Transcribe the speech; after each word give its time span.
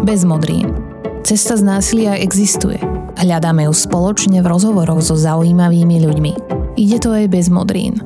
Bez 0.00 0.24
modrín. 0.24 0.72
Cesta 1.28 1.60
z 1.60 1.62
násilia 1.62 2.16
existuje. 2.16 2.80
Hľadáme 3.20 3.68
ju 3.68 3.74
spoločne 3.76 4.40
v 4.40 4.48
rozhovoroch 4.48 5.04
so 5.04 5.12
zaujímavými 5.12 6.00
ľuďmi. 6.00 6.32
Ide 6.80 6.98
to 7.04 7.12
aj 7.12 7.28
bez 7.28 7.52
modrín. 7.52 8.00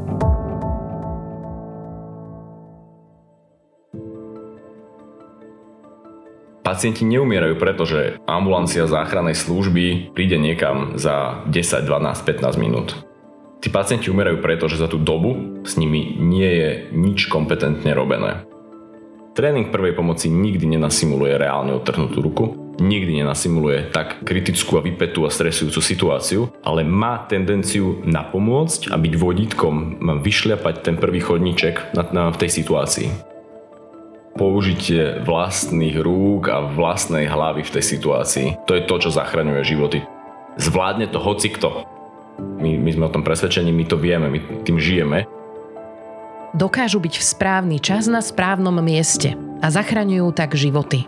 Pacienti 6.67 7.07
neumierajú 7.07 7.54
preto, 7.62 7.87
že 7.87 8.19
ambulancia 8.26 8.90
záchrannej 8.90 9.38
služby 9.38 10.11
príde 10.19 10.35
niekam 10.35 10.99
za 10.99 11.47
10, 11.47 11.87
12, 11.87 12.26
15 12.26 12.58
minút. 12.58 13.06
Tí 13.63 13.71
pacienti 13.71 14.11
umierajú 14.11 14.42
preto, 14.42 14.67
že 14.67 14.83
za 14.83 14.90
tú 14.90 14.99
dobu 14.99 15.63
s 15.63 15.79
nimi 15.79 16.19
nie 16.19 16.51
je 16.59 16.70
nič 16.91 17.30
kompetentne 17.30 17.95
robené. 17.95 18.42
Tréning 19.34 19.74
prvej 19.74 19.98
pomoci 19.98 20.30
nikdy 20.30 20.78
nenasimuluje 20.78 21.34
reálne 21.34 21.74
odtrhnutú 21.74 22.23
ruku, 22.23 22.45
nikdy 22.78 23.19
nenasimuluje 23.19 23.91
tak 23.91 24.23
kritickú 24.23 24.79
a 24.79 24.84
vypetú 24.87 25.27
a 25.27 25.34
stresujúcu 25.34 25.80
situáciu, 25.83 26.41
ale 26.62 26.87
má 26.87 27.27
tendenciu 27.27 27.98
napomôcť 28.06 28.95
a 28.95 28.97
byť 28.97 29.15
vodítkom, 29.19 29.98
vyšľapať 30.23 30.87
ten 30.87 30.95
prvý 30.95 31.19
chodníček 31.19 31.98
v 31.98 32.41
tej 32.41 32.51
situácii 32.62 33.34
použitie 34.34 35.23
vlastných 35.23 35.95
rúk 36.03 36.51
a 36.51 36.66
vlastnej 36.66 37.30
hlavy 37.30 37.62
v 37.62 37.70
tej 37.78 37.84
situácii. 37.87 38.66
To 38.66 38.75
je 38.75 38.83
to, 38.83 39.06
čo 39.06 39.14
zachraňuje 39.14 39.62
životy. 39.62 40.03
Zvládne 40.59 41.06
to 41.06 41.23
hoci 41.23 41.55
kto. 41.55 41.87
My, 42.59 42.75
my 42.75 42.91
sme 42.91 43.06
o 43.06 43.14
tom 43.14 43.23
presvedčení, 43.23 43.70
my 43.70 43.87
to 43.87 43.95
vieme, 43.95 44.27
my 44.27 44.66
tým 44.66 44.83
žijeme. 44.83 45.23
Dokážu 46.55 47.03
byť 47.03 47.19
v 47.19 47.25
správny 47.35 47.77
čas 47.83 48.07
na 48.07 48.23
správnom 48.23 48.79
mieste 48.79 49.35
a 49.59 49.67
zachraňujú 49.75 50.31
tak 50.39 50.55
životy. 50.55 51.03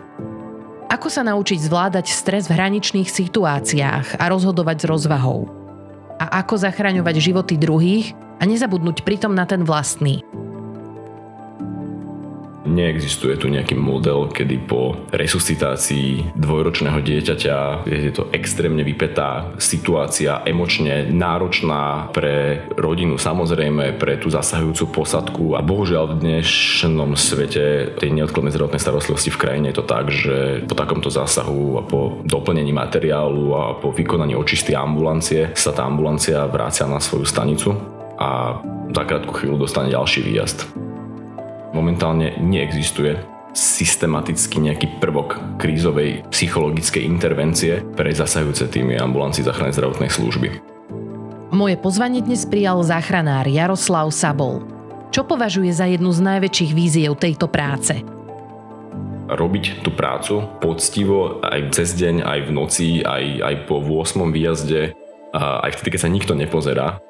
Ako 0.91 1.07
sa 1.07 1.23
naučiť 1.23 1.63
zvládať 1.63 2.11
stres 2.11 2.51
v 2.51 2.59
hraničných 2.59 3.07
situáciách 3.07 4.19
a 4.19 4.23
rozhodovať 4.27 4.83
s 4.83 4.85
rozvahou? 4.91 5.47
A 6.19 6.43
ako 6.43 6.59
zachraňovať 6.59 7.15
životy 7.23 7.55
druhých 7.55 8.11
a 8.39 8.43
nezabudnúť 8.43 9.07
pritom 9.07 9.31
na 9.31 9.47
ten 9.47 9.63
vlastný? 9.63 10.19
Neexistuje 12.67 13.39
tu 13.39 13.47
nejaký 13.47 13.79
model, 13.79 14.27
kedy 14.27 14.67
po 14.67 15.07
resuscitácii 15.15 16.35
dvojročného 16.35 16.99
dieťaťa 16.99 17.87
je 17.87 18.11
to 18.11 18.27
extrémne 18.35 18.83
vypetá 18.83 19.55
situácia, 19.55 20.43
emočne 20.43 21.07
náročná 21.07 22.11
pre 22.11 22.67
rodinu, 22.75 23.15
samozrejme 23.15 23.95
pre 23.95 24.19
tú 24.19 24.27
zasahujúcu 24.27 24.91
posadku. 24.91 25.55
A 25.55 25.63
bohužiaľ 25.63 26.11
v 26.11 26.19
dnešnom 26.27 27.15
svete 27.15 27.95
tej 27.95 28.09
neodkladnej 28.11 28.51
zdravotnej 28.51 28.83
starostlivosti 28.83 29.31
v 29.31 29.39
krajine 29.39 29.71
je 29.71 29.77
to 29.79 29.85
tak, 29.87 30.11
že 30.11 30.67
po 30.67 30.75
takomto 30.75 31.07
zásahu 31.07 31.79
a 31.79 31.81
po 31.87 32.19
doplnení 32.27 32.75
materiálu 32.75 33.55
a 33.55 33.63
po 33.79 33.95
vykonaní 33.95 34.35
očisty 34.35 34.75
ambulancie 34.75 35.55
sa 35.55 35.71
tá 35.71 35.87
ambulancia 35.87 36.43
vrácia 36.51 36.83
na 36.83 36.99
svoju 36.99 37.23
stanicu 37.23 37.71
a 38.19 38.59
za 38.91 39.03
krátku 39.07 39.31
chvíľu 39.31 39.63
dostane 39.63 39.93
ďalší 39.93 40.25
výjazd 40.25 40.86
momentálne 41.71 42.37
neexistuje 42.39 43.17
systematicky 43.57 44.61
nejaký 44.61 45.01
prvok 45.01 45.57
krízovej 45.57 46.21
psychologickej 46.29 47.01
intervencie 47.01 47.81
pre 47.97 48.13
zasahujúce 48.13 48.69
týmy 48.69 49.01
ambulancii 49.01 49.41
záchrannej 49.41 49.73
zdravotnej 49.73 50.11
služby. 50.13 50.47
Moje 51.49 51.75
pozvanie 51.79 52.21
dnes 52.21 52.45
prijal 52.45 52.83
záchranár 52.85 53.49
Jaroslav 53.49 54.13
Sabol. 54.13 54.61
Čo 55.09 55.25
považuje 55.25 55.73
za 55.73 55.89
jednu 55.89 56.13
z 56.13 56.21
najväčších 56.21 56.71
víziev 56.75 57.17
tejto 57.17 57.49
práce? 57.49 57.97
Robiť 59.27 59.81
tú 59.81 59.89
prácu 59.89 60.45
poctivo 60.61 61.41
aj 61.41 61.73
cez 61.73 61.97
deň, 61.97 62.21
aj 62.21 62.39
v 62.45 62.49
noci, 62.53 62.89
aj, 63.01 63.25
aj 63.41 63.55
po 63.65 63.81
8. 63.81 64.29
výjazde, 64.29 64.93
aj 65.33 65.71
vtedy, 65.75 65.97
keď 65.97 66.01
sa 66.05 66.13
nikto 66.13 66.33
nepozerá, 66.37 67.01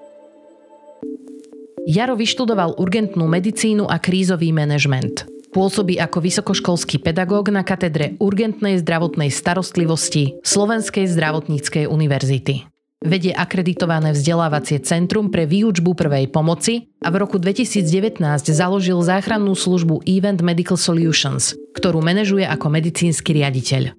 Jaro 1.87 2.19
vyštudoval 2.19 2.75
urgentnú 2.75 3.31
medicínu 3.31 3.87
a 3.87 3.95
krízový 3.95 4.51
manažment. 4.51 5.23
Pôsobí 5.55 5.95
ako 5.95 6.19
vysokoškolský 6.19 6.99
pedagóg 6.99 7.47
na 7.47 7.63
katedre 7.63 8.19
urgentnej 8.19 8.75
zdravotnej 8.83 9.31
starostlivosti 9.31 10.35
Slovenskej 10.43 11.07
zdravotníckej 11.07 11.87
univerzity. 11.87 12.67
Vedie 12.99 13.31
akreditované 13.31 14.11
vzdelávacie 14.11 14.83
centrum 14.83 15.31
pre 15.31 15.47
výučbu 15.47 15.95
prvej 15.95 16.27
pomoci 16.27 16.91
a 16.99 17.07
v 17.07 17.23
roku 17.23 17.39
2019 17.39 18.19
založil 18.51 18.99
záchrannú 18.99 19.55
službu 19.55 20.03
Event 20.03 20.43
Medical 20.43 20.75
Solutions, 20.75 21.55
ktorú 21.71 22.03
manažuje 22.03 22.43
ako 22.43 22.67
medicínsky 22.67 23.31
riaditeľ. 23.31 23.95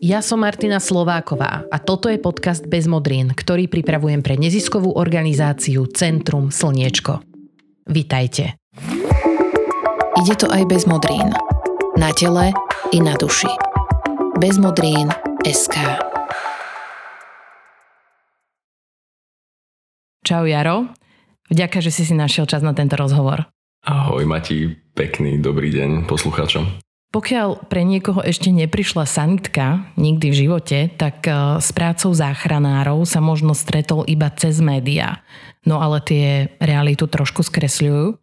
Ja 0.00 0.24
som 0.24 0.40
Martina 0.40 0.80
Slováková 0.80 1.68
a 1.68 1.76
toto 1.76 2.08
je 2.08 2.16
podcast 2.16 2.64
Bez 2.64 2.88
modrín, 2.88 3.36
ktorý 3.36 3.68
pripravujem 3.68 4.24
pre 4.24 4.40
neziskovú 4.40 4.96
organizáciu 4.96 5.84
Centrum 5.92 6.48
Slniečko. 6.48 7.20
Vitajte. 7.84 8.56
Ide 10.16 10.34
to 10.40 10.48
aj 10.48 10.64
bez 10.72 10.88
modrín. 10.88 11.28
Na 12.00 12.16
tele 12.16 12.48
i 12.96 12.98
na 13.04 13.12
duši. 13.12 13.52
Bez 14.40 14.56
modrín 14.56 15.12
SK. 15.44 15.76
Čau 20.24 20.48
Jaro. 20.48 20.96
Vďaka, 21.52 21.84
že 21.84 21.92
si 21.92 22.08
si 22.08 22.16
našiel 22.16 22.48
čas 22.48 22.64
na 22.64 22.72
tento 22.72 22.96
rozhovor. 22.96 23.52
Ahoj 23.84 24.24
Mati, 24.24 24.64
pekný 24.96 25.44
dobrý 25.44 25.68
deň 25.68 26.08
poslucháčom. 26.08 26.89
Pokiaľ 27.10 27.66
pre 27.66 27.82
niekoho 27.82 28.22
ešte 28.22 28.54
neprišla 28.54 29.02
sanitka 29.02 29.90
nikdy 29.98 30.30
v 30.30 30.38
živote, 30.46 30.78
tak 30.94 31.26
e, 31.26 31.58
s 31.58 31.74
prácou 31.74 32.14
záchranárov 32.14 33.02
sa 33.02 33.18
možno 33.18 33.50
stretol 33.50 34.06
iba 34.06 34.30
cez 34.30 34.62
médiá. 34.62 35.26
No 35.66 35.82
ale 35.82 35.98
tie 36.06 36.54
realitu 36.62 37.10
trošku 37.10 37.42
skresľujú. 37.42 38.14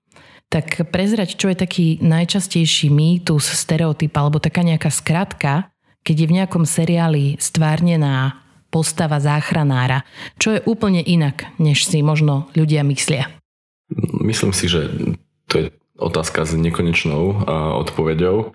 Tak 0.47 0.87
prezrať, 0.95 1.35
čo 1.35 1.51
je 1.51 1.59
taký 1.59 1.99
najčastejší 1.99 2.87
mýtus, 2.87 3.51
stereotyp 3.51 4.15
alebo 4.15 4.39
taká 4.39 4.63
nejaká 4.63 4.87
skratka, 4.87 5.67
keď 6.07 6.15
je 6.23 6.29
v 6.31 6.35
nejakom 6.39 6.63
seriáli 6.63 7.35
stvárnená 7.35 8.39
postava 8.71 9.19
záchranára, 9.19 10.07
čo 10.39 10.55
je 10.55 10.63
úplne 10.63 11.03
inak, 11.03 11.51
než 11.59 11.83
si 11.83 11.99
možno 11.99 12.47
ľudia 12.55 12.87
myslia. 12.87 13.27
Myslím 14.23 14.55
si, 14.55 14.71
že 14.71 14.87
to 15.51 15.55
je 15.59 15.67
otázka 15.97 16.45
s 16.45 16.53
nekonečnou 16.53 17.49
odpoveďou. 17.81 18.53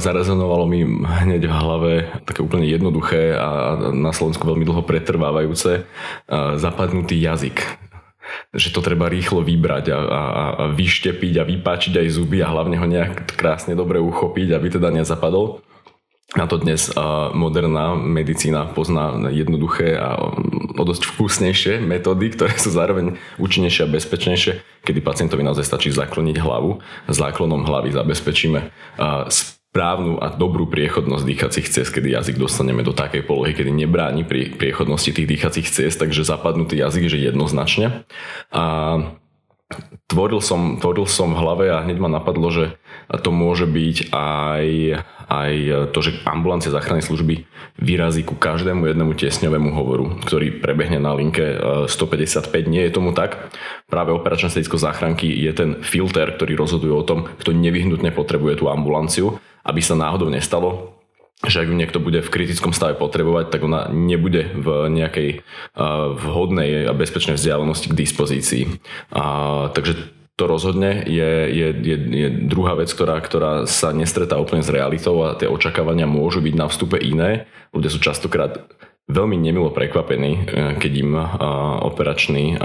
Zarezonovalo 0.00 0.64
mi 0.64 0.82
hneď 1.04 1.46
v 1.46 1.54
hlave 1.54 1.92
také 2.24 2.40
úplne 2.40 2.64
jednoduché 2.64 3.36
a 3.36 3.76
na 3.92 4.10
Slovensku 4.10 4.48
veľmi 4.48 4.64
dlho 4.64 4.82
pretrvávajúce 4.82 5.84
zapadnutý 6.56 7.20
jazyk. 7.20 7.60
Že 8.54 8.68
to 8.72 8.80
treba 8.80 9.10
rýchlo 9.10 9.42
vybrať 9.42 9.90
a, 9.90 9.98
a, 9.98 10.22
a 10.22 10.64
vyštepiť 10.70 11.34
a 11.38 11.44
vypáčiť 11.44 11.98
aj 11.98 12.08
zuby 12.14 12.40
a 12.40 12.50
hlavne 12.50 12.78
ho 12.78 12.86
nejak 12.86 13.34
krásne 13.34 13.74
dobre 13.74 13.98
uchopiť, 13.98 14.54
aby 14.54 14.68
teda 14.70 14.90
nezapadol. 14.94 15.62
Na 16.30 16.46
to 16.46 16.62
dnes 16.62 16.86
moderná 17.34 17.98
medicína 17.98 18.70
pozná 18.70 19.18
jednoduché 19.34 19.98
a 19.98 20.14
o 20.78 20.82
dosť 20.86 21.02
vkusnejšie 21.10 21.82
metódy, 21.82 22.30
ktoré 22.30 22.54
sú 22.54 22.70
zároveň 22.70 23.18
účinnejšie 23.42 23.82
a 23.82 23.90
bezpečnejšie, 23.90 24.86
kedy 24.86 25.02
pacientovi 25.02 25.42
naozaj 25.42 25.66
stačí 25.66 25.90
zakloniť 25.90 26.38
hlavu. 26.38 26.78
Záklonom 27.10 27.66
hlavy 27.66 27.90
zabezpečíme 27.90 28.70
správnu 29.26 30.22
a 30.22 30.30
dobrú 30.30 30.70
priechodnosť 30.70 31.24
dýchacích 31.26 31.66
ciest, 31.66 31.90
kedy 31.90 32.14
jazyk 32.14 32.38
dostaneme 32.38 32.86
do 32.86 32.94
takej 32.94 33.26
polohy, 33.26 33.50
kedy 33.50 33.74
nebráni 33.74 34.22
pri 34.22 34.54
priechodnosti 34.54 35.10
tých 35.10 35.26
dýchacích 35.26 35.66
ciest, 35.66 35.98
takže 35.98 36.22
zapadnutý 36.22 36.78
jazyk 36.78 37.10
je 37.10 37.26
jednoznačne. 37.26 38.06
A 38.54 38.64
tvoril 40.10 40.42
som, 40.42 40.82
tvoril 40.82 41.06
som 41.06 41.30
v 41.34 41.38
hlave 41.38 41.66
a 41.70 41.86
hneď 41.86 42.02
ma 42.02 42.10
napadlo, 42.10 42.50
že 42.50 42.78
to 43.22 43.30
môže 43.30 43.70
byť 43.70 44.10
aj, 44.10 44.66
aj 45.30 45.52
to, 45.94 45.98
že 46.02 46.18
ambulancia 46.26 46.74
záchrannej 46.74 47.06
služby 47.06 47.46
vyrazí 47.78 48.26
ku 48.26 48.34
každému 48.34 48.90
jednému 48.90 49.14
tiesňovému 49.14 49.70
hovoru, 49.70 50.18
ktorý 50.26 50.58
prebehne 50.58 50.98
na 50.98 51.14
linke 51.14 51.54
155. 51.86 52.50
E, 52.50 52.66
Nie 52.66 52.82
je 52.90 52.96
tomu 52.98 53.14
tak. 53.14 53.54
Práve 53.86 54.10
operačné 54.10 54.50
stredisko 54.50 54.82
záchranky 54.82 55.30
je 55.30 55.52
ten 55.54 55.70
filter, 55.86 56.34
ktorý 56.34 56.58
rozhoduje 56.58 56.90
o 56.90 57.06
tom, 57.06 57.30
kto 57.38 57.54
nevyhnutne 57.54 58.10
potrebuje 58.10 58.58
tú 58.58 58.66
ambulanciu, 58.66 59.38
aby 59.62 59.78
sa 59.78 59.94
náhodou 59.94 60.26
nestalo, 60.26 60.98
že 61.40 61.64
ak 61.64 61.72
ju 61.72 61.76
niekto 61.78 62.02
bude 62.02 62.20
v 62.20 62.32
kritickom 62.32 62.76
stave 62.76 63.00
potrebovať, 63.00 63.48
tak 63.48 63.64
ona 63.64 63.88
nebude 63.88 64.52
v 64.52 64.92
nejakej 64.92 65.40
vhodnej 66.20 66.84
a 66.84 66.92
bezpečnej 66.92 67.40
vzdialenosti 67.40 67.88
k 67.88 67.96
dispozícii. 67.96 68.62
A, 69.14 69.70
takže 69.72 70.19
to 70.40 70.48
rozhodne 70.48 71.04
je, 71.04 71.30
je, 71.52 71.68
je, 71.76 71.96
je 72.00 72.28
druhá 72.48 72.72
vec, 72.72 72.88
ktorá, 72.88 73.20
ktorá 73.20 73.68
sa 73.68 73.92
nestretá 73.92 74.40
úplne 74.40 74.64
s 74.64 74.72
realitou 74.72 75.20
a 75.20 75.36
tie 75.36 75.44
očakávania 75.44 76.08
môžu 76.08 76.40
byť 76.40 76.54
na 76.56 76.64
vstupe 76.72 76.96
iné. 76.96 77.44
Ľudia 77.76 77.92
sú 77.92 78.00
častokrát 78.00 78.64
veľmi 79.04 79.36
nemilo 79.36 79.68
prekvapení, 79.68 80.32
e, 80.32 80.40
keď 80.80 80.92
im 80.96 81.12
operačný 81.84 82.56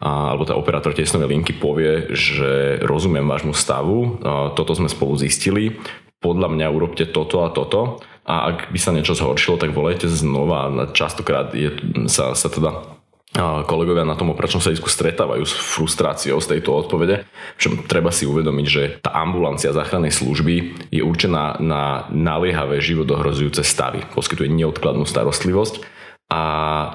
alebo 0.00 0.42
tá 0.48 0.56
operátor 0.56 0.96
tesnovej 0.96 1.36
linky 1.36 1.52
povie, 1.52 2.16
že 2.16 2.80
rozumiem 2.80 3.28
vášmu 3.28 3.52
stavu, 3.52 4.22
toto 4.56 4.72
sme 4.72 4.88
spolu 4.88 5.20
zistili, 5.20 5.76
podľa 6.24 6.48
mňa 6.48 6.66
urobte 6.72 7.04
toto 7.04 7.44
a 7.44 7.52
toto 7.52 8.00
a 8.24 8.54
ak 8.54 8.70
by 8.70 8.78
sa 8.78 8.94
niečo 8.94 9.18
zhoršilo, 9.18 9.58
tak 9.58 9.74
volajte 9.74 10.06
znova. 10.06 10.70
Častokrát 10.94 11.50
je, 11.56 11.74
sa, 12.06 12.36
sa 12.36 12.48
teda 12.52 12.99
kolegovia 13.38 14.02
na 14.02 14.18
tom 14.18 14.34
operačnom 14.34 14.58
sedisku 14.58 14.90
stretávajú 14.90 15.46
s 15.46 15.54
frustráciou 15.54 16.42
z 16.42 16.58
tejto 16.58 16.74
odpovede, 16.74 17.22
že 17.54 17.70
treba 17.86 18.10
si 18.10 18.26
uvedomiť, 18.26 18.66
že 18.66 18.82
tá 18.98 19.14
ambulancia 19.14 19.70
záchrannej 19.70 20.10
služby 20.10 20.54
je 20.90 21.02
určená 21.06 21.62
na 21.62 22.10
naliehavé 22.10 22.82
životohrozujúce 22.82 23.62
stavy. 23.62 24.02
Poskytuje 24.18 24.50
neodkladnú 24.50 25.06
starostlivosť 25.06 26.02
a 26.30 26.42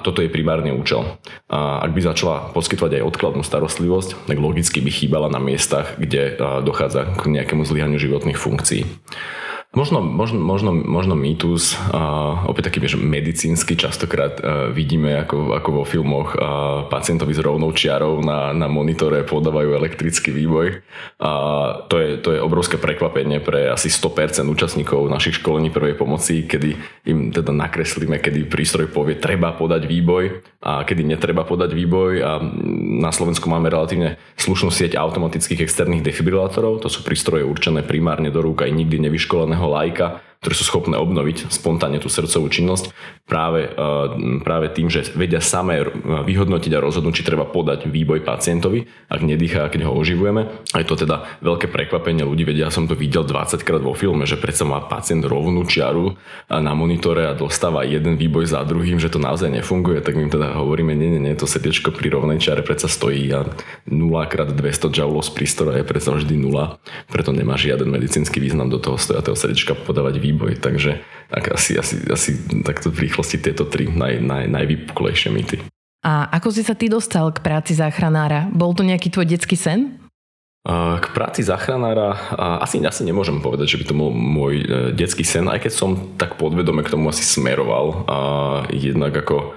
toto 0.04 0.20
je 0.20 0.32
primárny 0.32 0.72
účel. 0.72 1.16
A 1.48 1.80
ak 1.84 1.92
by 1.96 2.00
začala 2.04 2.52
poskytovať 2.52 3.00
aj 3.00 3.06
odkladnú 3.08 3.40
starostlivosť, 3.40 4.28
tak 4.28 4.36
logicky 4.36 4.84
by 4.84 4.92
chýbala 4.92 5.32
na 5.32 5.40
miestach, 5.40 5.96
kde 5.96 6.36
dochádza 6.64 7.16
k 7.16 7.32
nejakému 7.32 7.64
zlyhaniu 7.64 7.96
životných 7.96 8.36
funkcií. 8.36 8.84
Možno, 9.76 10.00
možno, 10.00 10.40
možno, 10.40 10.72
možno 10.72 11.12
mýtus, 11.12 11.76
uh, 11.76 12.48
opäť 12.48 12.72
taký 12.72 12.88
že 12.88 12.96
medicínsky 12.96 13.76
častokrát 13.76 14.40
uh, 14.40 14.72
vidíme 14.72 15.20
ako, 15.20 15.52
ako 15.52 15.68
vo 15.68 15.84
filmoch 15.84 16.32
uh, 16.32 16.88
pacientovi 16.88 17.36
s 17.36 17.44
rovnou 17.44 17.76
čiarou 17.76 18.24
na, 18.24 18.56
na 18.56 18.72
monitore 18.72 19.20
podávajú 19.28 19.76
elektrický 19.76 20.32
výboj. 20.32 20.80
Uh, 21.20 21.84
to, 21.92 22.00
je, 22.00 22.08
to 22.24 22.32
je 22.32 22.40
obrovské 22.40 22.80
prekvapenie 22.80 23.44
pre 23.44 23.68
asi 23.68 23.92
100% 23.92 24.48
účastníkov 24.48 25.12
našich 25.12 25.44
školení 25.44 25.68
prvej 25.68 26.00
pomoci, 26.00 26.48
kedy 26.48 26.72
im 27.04 27.28
teda 27.28 27.52
nakreslíme, 27.52 28.16
kedy 28.16 28.48
prístroj 28.48 28.88
povie 28.88 29.20
treba 29.20 29.52
podať 29.52 29.84
výboj 29.84 30.40
a 30.64 30.88
kedy 30.88 31.04
netreba 31.04 31.44
podať 31.44 31.76
výboj 31.76 32.10
a 32.24 32.40
na 33.04 33.12
Slovensku 33.12 33.44
máme 33.52 33.68
relatívne 33.68 34.16
slušnú 34.40 34.72
sieť 34.72 34.96
automatických 34.96 35.68
externých 35.68 36.00
defibrilátorov, 36.00 36.80
to 36.80 36.88
sú 36.88 37.04
prístroje 37.04 37.44
určené 37.44 37.84
primárne 37.84 38.32
do 38.32 38.40
rúk 38.40 38.64
aj 38.64 38.72
nikdy 38.72 39.04
nevyškoleného 39.04 39.65
lajka 39.68 40.20
ktoré 40.44 40.54
sú 40.54 40.64
schopné 40.68 41.00
obnoviť 41.00 41.48
spontánne 41.48 41.98
tú 41.98 42.12
srdcovú 42.12 42.52
činnosť 42.52 42.92
práve, 43.24 43.66
eh, 43.66 44.06
práve 44.44 44.70
tým, 44.70 44.92
že 44.92 45.08
vedia 45.16 45.40
samé 45.40 45.82
vyhodnotiť 46.06 46.72
a 46.76 46.82
rozhodnúť, 46.84 47.22
či 47.22 47.26
treba 47.26 47.48
podať 47.48 47.88
výboj 47.88 48.22
pacientovi, 48.22 48.86
ak 49.08 49.20
nedýcha, 49.24 49.72
keď 49.72 49.88
ho 49.88 49.92
oživujeme. 49.96 50.42
A 50.74 50.76
je 50.82 50.86
to 50.86 50.96
teda 50.98 51.40
veľké 51.40 51.72
prekvapenie 51.72 52.22
ľudí, 52.22 52.44
vedia, 52.44 52.66
ja 52.66 52.74
som 52.74 52.90
to 52.90 52.98
videl 52.98 53.22
20 53.22 53.62
krát 53.62 53.78
vo 53.78 53.94
filme, 53.94 54.26
že 54.26 54.34
predsa 54.34 54.66
má 54.66 54.82
pacient 54.82 55.22
rovnú 55.22 55.62
čiaru 55.70 56.18
na 56.50 56.74
monitore 56.74 57.30
a 57.30 57.38
dostáva 57.38 57.86
jeden 57.86 58.18
výboj 58.18 58.50
za 58.50 58.66
druhým, 58.66 58.98
že 58.98 59.06
to 59.06 59.22
naozaj 59.22 59.46
nefunguje, 59.46 60.02
tak 60.02 60.18
my 60.18 60.26
im 60.26 60.32
teda 60.34 60.58
hovoríme, 60.58 60.98
nie, 60.98 61.14
nie, 61.14 61.22
nie, 61.22 61.38
to 61.38 61.46
srdiečko 61.46 61.94
pri 61.94 62.10
rovnej 62.10 62.42
čiare 62.42 62.66
predsa 62.66 62.90
stojí 62.90 63.30
a 63.30 63.46
0 63.86 63.94
krát 64.26 64.50
200 64.50 64.90
joulov 64.90 65.22
z 65.22 65.30
prístroja 65.30 65.78
je 65.82 65.86
predsa 65.86 66.10
vždy 66.18 66.34
0, 66.42 66.82
preto 67.06 67.30
nemá 67.30 67.54
žiaden 67.54 67.86
medicínsky 67.86 68.42
význam 68.42 68.66
do 68.66 68.82
toho 68.82 68.98
stojatého 68.98 69.38
srdiečka 69.38 69.78
podávať 69.78 70.18
výboj 70.30 70.58
takže 70.58 70.98
tak 71.26 71.50
asi, 71.50 71.74
asi, 71.74 72.06
asi 72.06 72.30
takto 72.62 72.90
v 72.90 73.10
rýchlosti 73.10 73.42
tieto 73.42 73.66
tri 73.66 73.90
naj, 73.90 74.22
naj, 74.22 74.44
najvypuklejšie 74.46 75.30
mýty. 75.34 75.56
A 76.06 76.30
ako 76.38 76.54
si 76.54 76.62
sa 76.62 76.78
ty 76.78 76.86
dostal 76.86 77.34
k 77.34 77.42
práci 77.42 77.74
záchranára? 77.74 78.46
Bol 78.54 78.78
to 78.78 78.86
nejaký 78.86 79.10
tvoj 79.10 79.26
detský 79.26 79.58
sen? 79.58 79.98
K 80.66 81.06
práci 81.14 81.46
záchranára 81.46 82.14
asi, 82.62 82.82
asi 82.82 83.02
nemôžem 83.06 83.38
povedať, 83.38 83.74
že 83.74 83.78
by 83.82 83.84
to 83.86 83.94
bol 83.94 84.10
môj 84.10 84.54
e, 84.62 84.66
detský 84.98 85.22
sen, 85.22 85.46
aj 85.46 85.62
keď 85.62 85.72
som 85.74 85.90
tak 86.18 86.38
podvedome 86.42 86.82
k 86.82 86.90
tomu 86.90 87.06
asi 87.06 87.22
smeroval. 87.22 88.06
Jednak 88.74 89.14
ako 89.14 89.54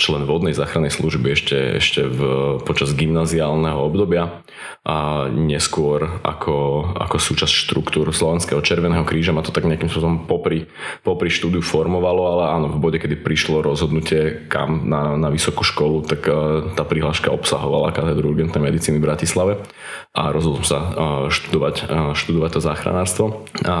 člen 0.00 0.24
vodnej 0.24 0.56
záchrannej 0.56 0.88
služby 0.88 1.36
ešte, 1.36 1.58
ešte 1.76 2.08
v, 2.08 2.20
počas 2.64 2.96
gymnaziálneho 2.96 3.84
obdobia 3.84 4.40
a 4.80 5.28
neskôr 5.28 6.24
ako, 6.24 6.88
ako 6.96 7.16
súčasť 7.20 7.52
štruktúr 7.52 8.08
Slovenského 8.08 8.64
Červeného 8.64 9.04
kríža 9.04 9.36
ma 9.36 9.44
to 9.44 9.52
tak 9.52 9.68
nejakým 9.68 9.92
spôsobom 9.92 10.24
popri, 10.24 10.72
popri 11.04 11.28
štúdiu 11.28 11.60
formovalo, 11.60 12.22
ale 12.36 12.44
áno, 12.56 12.66
v 12.72 12.80
bode, 12.80 12.96
kedy 12.96 13.20
prišlo 13.20 13.60
rozhodnutie 13.60 14.48
kam 14.48 14.88
na, 14.88 15.20
na 15.20 15.28
vysokú 15.28 15.60
školu, 15.60 16.08
tak 16.08 16.24
tá 16.72 16.82
prihláška 16.84 17.28
obsahovala 17.28 17.92
katedru 17.92 18.32
urgentnej 18.32 18.64
medicíny 18.64 18.96
v 18.96 19.06
Bratislave 19.08 19.52
a 20.16 20.32
rozhodol 20.32 20.64
som 20.64 20.68
sa 20.68 20.80
študovať, 21.28 21.92
študovať 22.16 22.50
to 22.56 22.60
záchranárstvo. 22.64 23.24
A 23.68 23.76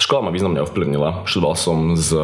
škola 0.00 0.28
ma 0.28 0.30
významne 0.32 0.64
ovplyvnila. 0.64 1.28
Študoval 1.28 1.56
som 1.58 1.98
z 1.98 2.16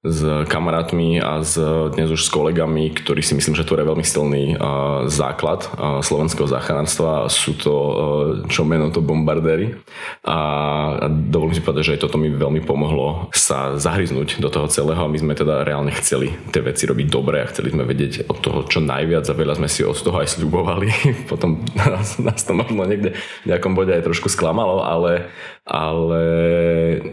s 0.00 0.48
kamarátmi 0.48 1.20
a 1.20 1.44
s, 1.44 1.60
dnes 1.92 2.08
už 2.08 2.24
s 2.24 2.32
kolegami, 2.32 2.88
ktorí 2.88 3.20
si 3.20 3.36
myslím, 3.36 3.52
že 3.52 3.68
tvoria 3.68 3.84
veľmi 3.84 4.00
silný 4.00 4.56
uh, 4.56 5.04
základ 5.12 5.68
uh, 5.76 6.00
slovenského 6.00 6.48
záchranárstva. 6.48 7.28
Sú 7.28 7.52
to, 7.52 7.74
uh, 7.76 7.94
čo 8.48 8.64
meno 8.64 8.88
to 8.88 9.04
bombardéry. 9.04 9.76
A, 10.24 10.40
a 11.04 11.06
dovolím 11.12 11.52
si 11.52 11.60
povedať, 11.60 11.84
že 11.84 11.94
aj 12.00 12.08
toto 12.08 12.16
mi 12.16 12.32
veľmi 12.32 12.64
pomohlo 12.64 13.28
sa 13.36 13.76
zahryznúť 13.76 14.40
do 14.40 14.48
toho 14.48 14.72
celého 14.72 15.04
a 15.04 15.12
my 15.12 15.20
sme 15.20 15.36
teda 15.36 15.68
reálne 15.68 15.92
chceli 15.92 16.32
tie 16.48 16.64
veci 16.64 16.88
robiť 16.88 17.06
dobre 17.12 17.44
a 17.44 17.50
chceli 17.52 17.68
sme 17.68 17.84
vedieť 17.84 18.24
od 18.24 18.40
toho 18.40 18.64
čo 18.72 18.80
najviac 18.80 19.28
a 19.28 19.36
veľa 19.36 19.60
sme 19.60 19.68
si 19.68 19.84
od 19.84 20.00
toho 20.00 20.16
aj 20.16 20.32
sľubovali. 20.32 20.88
Potom 21.30 21.60
nás, 21.76 22.16
nás 22.16 22.40
to 22.40 22.56
možno 22.56 22.88
niekde 22.88 23.20
v 23.44 23.46
nejakom 23.52 23.76
bode 23.76 23.92
aj 23.92 24.08
trošku 24.08 24.32
sklamalo, 24.32 24.80
ale, 24.80 25.28
ale 25.68 26.24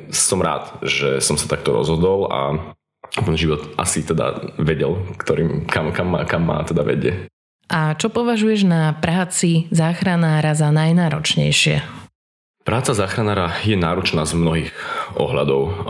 som 0.07 0.39
rád, 0.39 0.71
že 0.87 1.19
som 1.19 1.35
sa 1.35 1.51
takto 1.51 1.75
rozhodol 1.75 2.31
a 2.31 2.76
ten 3.23 3.37
život 3.39 3.73
asi 3.79 4.05
teda 4.05 4.53
vedel, 4.59 5.01
ktorým, 5.17 5.65
kam, 5.69 5.89
kam, 5.95 6.07
má, 6.11 6.21
kam 6.27 6.43
má 6.43 6.61
teda 6.67 6.83
vedie. 6.83 7.31
A 7.67 7.95
čo 7.99 8.07
považuješ 8.07 8.63
na 8.63 8.95
práci 8.95 9.67
záchranára 9.75 10.55
za 10.55 10.71
najnáročnejšie? 10.71 11.83
Práca 12.63 12.91
záchranára 12.91 13.55
je 13.63 13.79
náročná 13.79 14.27
z 14.27 14.35
mnohých 14.35 14.71
ohľadov. 15.15 15.87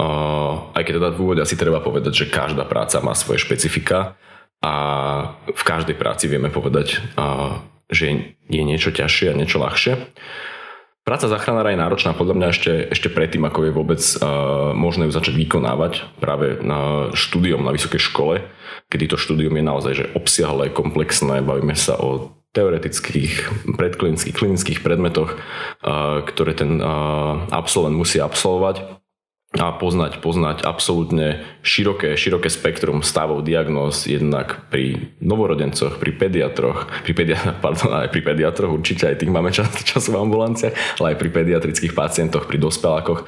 Aj 0.77 0.81
keď 0.85 0.93
teda 1.01 1.09
v 1.13 1.21
úvode 1.21 1.41
asi 1.41 1.57
treba 1.57 1.81
povedať, 1.81 2.13
že 2.13 2.25
každá 2.29 2.69
práca 2.69 3.01
má 3.01 3.17
svoje 3.17 3.41
špecifika 3.41 4.13
a 4.61 4.73
v 5.49 5.63
každej 5.65 5.97
práci 5.97 6.29
vieme 6.29 6.53
povedať, 6.53 7.01
že 7.89 8.33
je 8.45 8.61
niečo 8.61 8.93
ťažšie 8.93 9.33
a 9.33 9.37
niečo 9.37 9.57
ľahšie. 9.57 9.93
Práca 11.07 11.31
záchranára 11.31 11.71
je 11.71 11.79
náročná 11.79 12.11
podľa 12.11 12.35
mňa 12.35 12.47
ešte, 12.51 12.73
ešte 12.91 13.07
predtým, 13.07 13.47
ako 13.47 13.59
je 13.63 13.71
vôbec 13.71 14.01
uh, 14.03 14.75
možné 14.75 15.07
ju 15.07 15.15
začať 15.15 15.39
vykonávať 15.39 16.03
práve 16.19 16.59
na 16.59 17.07
štúdium 17.15 17.63
na 17.63 17.71
vysokej 17.71 18.11
škole, 18.11 18.43
kedy 18.91 19.15
to 19.15 19.15
štúdium 19.15 19.55
je 19.55 19.63
naozaj 19.63 19.93
že 19.95 20.11
obsiahle, 20.11 20.67
komplexné, 20.67 21.39
bavíme 21.47 21.79
sa 21.79 21.95
o 21.95 22.35
teoretických, 22.51 23.47
predklinických, 23.79 24.35
klinických 24.35 24.79
predmetoch, 24.83 25.39
uh, 25.39 26.27
ktoré 26.27 26.51
ten 26.51 26.83
uh, 26.83 27.39
absolvent 27.55 27.95
musí 27.95 28.19
absolvovať 28.19 29.06
a 29.55 29.71
poznať, 29.71 30.19
poznať 30.19 30.67
absolútne 30.67 31.39
široké, 31.63 32.19
široké 32.19 32.51
spektrum 32.51 32.99
stavov 32.99 33.47
diagnóz 33.47 34.03
jednak 34.03 34.67
pri 34.67 35.15
novorodencoch, 35.23 36.03
pri 36.03 36.11
pediatroch, 36.19 36.91
pri, 37.07 37.13
pedia, 37.15 37.39
pardon, 37.63 37.95
aj 37.95 38.11
pri 38.11 38.27
pediatroch 38.27 38.75
určite 38.75 39.07
aj 39.07 39.23
tých 39.23 39.31
máme 39.31 39.55
čas, 39.55 39.71
čas 39.87 40.11
v 40.11 40.19
ambulanciách, 40.19 40.99
ale 40.99 41.15
aj 41.15 41.17
pri 41.23 41.29
pediatrických 41.31 41.95
pacientoch, 41.95 42.43
pri 42.43 42.59
dospelákoch. 42.59 43.23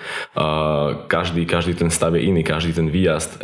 Každý, 1.07 1.47
každý 1.47 1.79
ten 1.79 1.87
stav 1.87 2.11
je 2.19 2.27
iný, 2.27 2.43
každý 2.43 2.75
ten 2.75 2.91
výjazd 2.91 3.39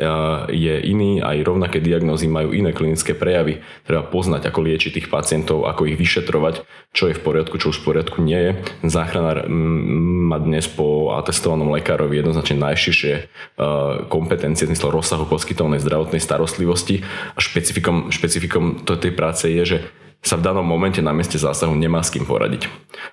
je 0.51 0.75
iný, 0.83 1.23
aj 1.23 1.47
rovnaké 1.47 1.79
diagnózy 1.79 2.27
majú 2.27 2.51
iné 2.51 2.75
klinické 2.75 3.15
prejavy. 3.15 3.63
Treba 3.87 4.03
poznať, 4.03 4.51
ako 4.51 4.59
liečiť 4.59 4.99
tých 4.99 5.07
pacientov, 5.07 5.63
ako 5.63 5.87
ich 5.87 5.95
vyšetrovať, 5.95 6.67
čo 6.91 7.07
je 7.07 7.15
v 7.15 7.23
poriadku, 7.23 7.55
čo 7.55 7.71
už 7.71 7.79
v 7.79 7.87
poriadku 7.87 8.19
nie 8.19 8.35
je. 8.35 8.51
Záchranár 8.83 9.47
má 9.47 10.43
dnes 10.43 10.67
po 10.67 11.15
atestovanom 11.15 11.71
lekárovi 11.71 12.19
jednoznačne 12.19 12.64
najširšie 12.65 13.13
uh, 13.21 14.09
kompetencie, 14.09 14.65
zmysle 14.65 14.89
rozsahu 14.89 15.29
poskytovanej 15.29 15.85
zdravotnej 15.85 16.21
starostlivosti 16.21 17.05
a 17.33 17.39
špecifikom, 17.39 18.09
špecifikom 18.09 18.81
tej 18.85 19.13
práce 19.13 19.45
je, 19.45 19.63
že 19.63 19.77
sa 20.25 20.41
v 20.41 20.45
danom 20.49 20.65
momente 20.65 21.05
na 21.05 21.13
mieste 21.13 21.37
zásahu 21.37 21.77
nemá 21.77 22.01
s 22.01 22.09
kým 22.09 22.25
poradiť. 22.25 22.65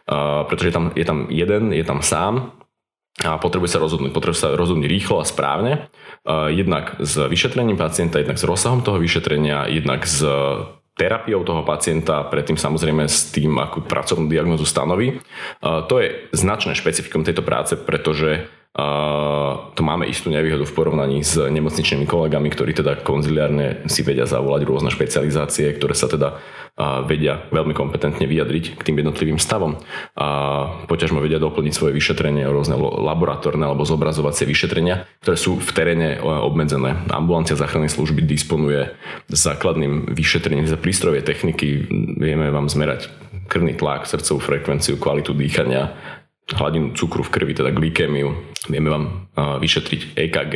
Uh, 0.09 0.49
pretože 0.49 0.73
je 0.73 0.75
tam, 0.75 0.85
je 0.97 1.05
tam 1.05 1.19
jeden, 1.29 1.77
je 1.77 1.85
tam 1.85 2.01
sám 2.01 2.57
a 3.21 3.37
potrebuje 3.37 3.77
sa 3.77 3.83
rozhodnúť. 3.85 4.17
Potrebuje 4.17 4.41
sa 4.41 4.57
rozhodnúť 4.57 4.89
rýchlo 4.89 5.21
a 5.21 5.29
správne. 5.29 5.93
Jednak 6.49 6.97
s 6.97 7.21
vyšetrením 7.21 7.77
pacienta, 7.77 8.17
jednak 8.17 8.41
s 8.41 8.49
rozsahom 8.49 8.81
toho 8.81 8.97
vyšetrenia, 8.97 9.69
jednak 9.69 10.09
s 10.09 10.25
terapiou 10.97 11.45
toho 11.45 11.61
pacienta, 11.61 12.25
predtým 12.25 12.57
samozrejme 12.57 13.05
s 13.05 13.29
tým, 13.29 13.61
akú 13.61 13.85
pracovnú 13.85 14.33
diagnozu 14.33 14.65
stanoví. 14.65 15.21
To 15.61 15.95
je 16.01 16.25
značné 16.33 16.73
špecifikum 16.73 17.21
tejto 17.21 17.45
práce, 17.45 17.77
pretože 17.77 18.49
to 18.73 19.83
máme 19.85 20.09
istú 20.09 20.33
nevýhodu 20.33 20.65
v 20.65 20.73
porovnaní 20.73 21.21
s 21.21 21.37
nemocničnými 21.37 22.09
kolegami, 22.09 22.49
ktorí 22.49 22.73
teda 22.73 23.05
konziliárne 23.05 23.85
si 23.85 24.01
vedia 24.01 24.25
zavolať 24.25 24.65
rôzne 24.65 24.89
špecializácie, 24.89 25.69
ktoré 25.77 25.93
sa 25.93 26.09
teda 26.09 26.41
vedia 27.05 27.45
veľmi 27.53 27.77
kompetentne 27.77 28.25
vyjadriť 28.25 28.81
k 28.81 28.83
tým 28.83 29.05
jednotlivým 29.05 29.37
stavom. 29.37 29.77
A 30.17 30.29
poťažmo 30.89 31.21
vedia 31.21 31.37
doplniť 31.37 31.69
svoje 31.77 31.93
vyšetrenie, 31.93 32.49
rôzne 32.49 32.81
laboratórne 32.81 33.69
alebo 33.69 33.85
zobrazovacie 33.85 34.49
vyšetrenia, 34.49 35.05
ktoré 35.21 35.37
sú 35.37 35.61
v 35.61 35.71
teréne 35.77 36.17
obmedzené. 36.25 36.97
Ambulancia 37.13 37.61
záchrannej 37.61 37.93
služby 37.93 38.25
disponuje 38.25 38.89
základným 39.29 40.17
vyšetrením 40.17 40.65
za 40.65 40.81
prístrojové 40.81 41.21
techniky. 41.21 41.85
Vieme 42.17 42.49
vám 42.49 42.73
zmerať 42.73 43.13
krvný 43.53 43.77
tlak, 43.77 44.09
srdcovú 44.09 44.41
frekvenciu, 44.41 44.97
kvalitu 44.97 45.37
dýchania, 45.37 45.93
hladinu 46.57 46.93
cukru 46.93 47.23
v 47.25 47.33
krvi, 47.33 47.53
teda 47.55 47.71
glykémiu, 47.73 48.53
vieme 48.71 48.89
vám 48.95 49.05
vyšetriť 49.35 50.15
EKG, 50.15 50.55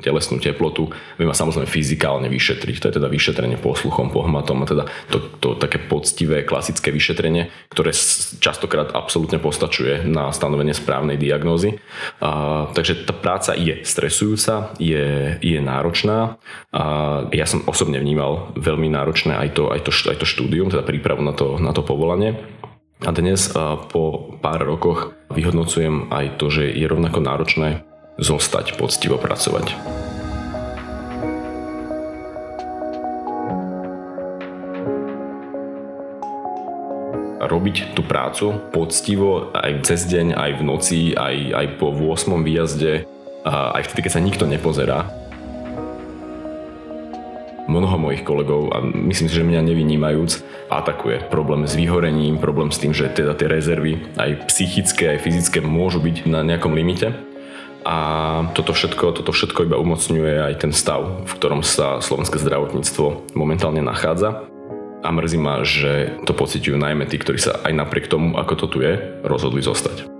telesnú 0.00 0.38
teplotu, 0.38 0.88
vieme 1.18 1.34
samozrejme 1.34 1.68
fyzikálne 1.68 2.30
vyšetriť, 2.30 2.76
to 2.78 2.88
je 2.88 2.96
teda 3.02 3.10
vyšetrenie 3.10 3.58
posluchom, 3.58 4.14
pohmatom 4.14 4.62
a 4.62 4.66
teda 4.66 4.84
to, 5.10 5.18
to 5.42 5.48
také 5.58 5.82
poctivé, 5.82 6.46
klasické 6.46 6.94
vyšetrenie, 6.94 7.50
ktoré 7.68 7.90
častokrát 8.38 8.94
absolútne 8.94 9.42
postačuje 9.42 10.06
na 10.06 10.30
stanovenie 10.30 10.72
správnej 10.72 11.18
diagnózy. 11.18 11.82
A, 12.22 12.70
takže 12.72 13.04
tá 13.04 13.12
práca 13.12 13.58
je 13.58 13.82
stresujúca, 13.84 14.72
je, 14.78 15.36
je 15.42 15.58
náročná 15.58 16.40
a 16.72 16.84
ja 17.34 17.44
som 17.44 17.66
osobne 17.68 17.98
vnímal 17.98 18.54
veľmi 18.54 18.88
náročné 18.88 19.34
aj 19.34 19.50
to, 19.58 19.68
aj 19.68 19.80
to, 19.84 19.90
aj 20.08 20.16
to 20.22 20.26
štúdium, 20.30 20.70
teda 20.70 20.86
prípravu 20.86 21.20
na 21.20 21.34
to, 21.36 21.60
na 21.60 21.74
to 21.74 21.84
povolanie. 21.84 22.61
A 23.02 23.10
dnes 23.10 23.50
po 23.90 24.30
pár 24.38 24.62
rokoch 24.62 25.10
vyhodnocujem 25.34 26.14
aj 26.14 26.38
to, 26.38 26.54
že 26.54 26.70
je 26.70 26.86
rovnako 26.86 27.18
náročné 27.18 27.82
zostať 28.22 28.78
poctivo 28.78 29.18
pracovať. 29.18 29.74
robiť 37.42 37.98
tú 37.98 38.06
prácu 38.06 38.54
poctivo 38.70 39.50
aj 39.52 39.84
cez 39.84 40.06
deň, 40.08 40.38
aj 40.38 40.50
v 40.56 40.62
noci, 40.62 41.00
aj, 41.12 41.36
aj 41.52 41.66
po 41.76 41.90
8. 41.90 42.38
výjazde, 42.40 43.04
aj 43.44 43.82
vtedy, 43.82 44.08
keď 44.08 44.12
sa 44.14 44.22
nikto 44.24 44.46
nepozerá, 44.46 45.10
mnoho 47.70 47.96
mojich 47.98 48.26
kolegov, 48.26 48.74
a 48.74 48.82
myslím 48.82 49.28
si, 49.30 49.34
že 49.38 49.46
mňa 49.46 49.62
nevynímajúc, 49.62 50.42
atakuje 50.72 51.22
problém 51.30 51.68
s 51.68 51.76
vyhorením, 51.78 52.40
problém 52.40 52.72
s 52.72 52.80
tým, 52.80 52.90
že 52.96 53.12
teda 53.12 53.36
tie 53.38 53.46
rezervy 53.46 54.02
aj 54.18 54.48
psychické, 54.50 55.14
aj 55.14 55.22
fyzické 55.22 55.58
môžu 55.60 56.02
byť 56.02 56.26
na 56.26 56.42
nejakom 56.42 56.74
limite. 56.74 57.12
A 57.82 57.98
toto 58.54 58.70
všetko, 58.70 59.10
toto 59.10 59.34
všetko 59.34 59.66
iba 59.66 59.76
umocňuje 59.78 60.38
aj 60.38 60.54
ten 60.62 60.70
stav, 60.70 61.26
v 61.26 61.32
ktorom 61.34 61.66
sa 61.66 61.98
slovenské 61.98 62.38
zdravotníctvo 62.38 63.34
momentálne 63.34 63.82
nachádza. 63.82 64.46
A 65.02 65.10
mrzí 65.10 65.38
ma, 65.38 65.66
že 65.66 66.14
to 66.22 66.30
pociťujú 66.30 66.78
najmä 66.78 67.10
tí, 67.10 67.18
ktorí 67.18 67.42
sa 67.42 67.58
aj 67.66 67.74
napriek 67.74 68.06
tomu, 68.06 68.38
ako 68.38 68.54
to 68.54 68.66
tu 68.70 68.78
je, 68.86 69.18
rozhodli 69.26 69.58
zostať. 69.58 70.11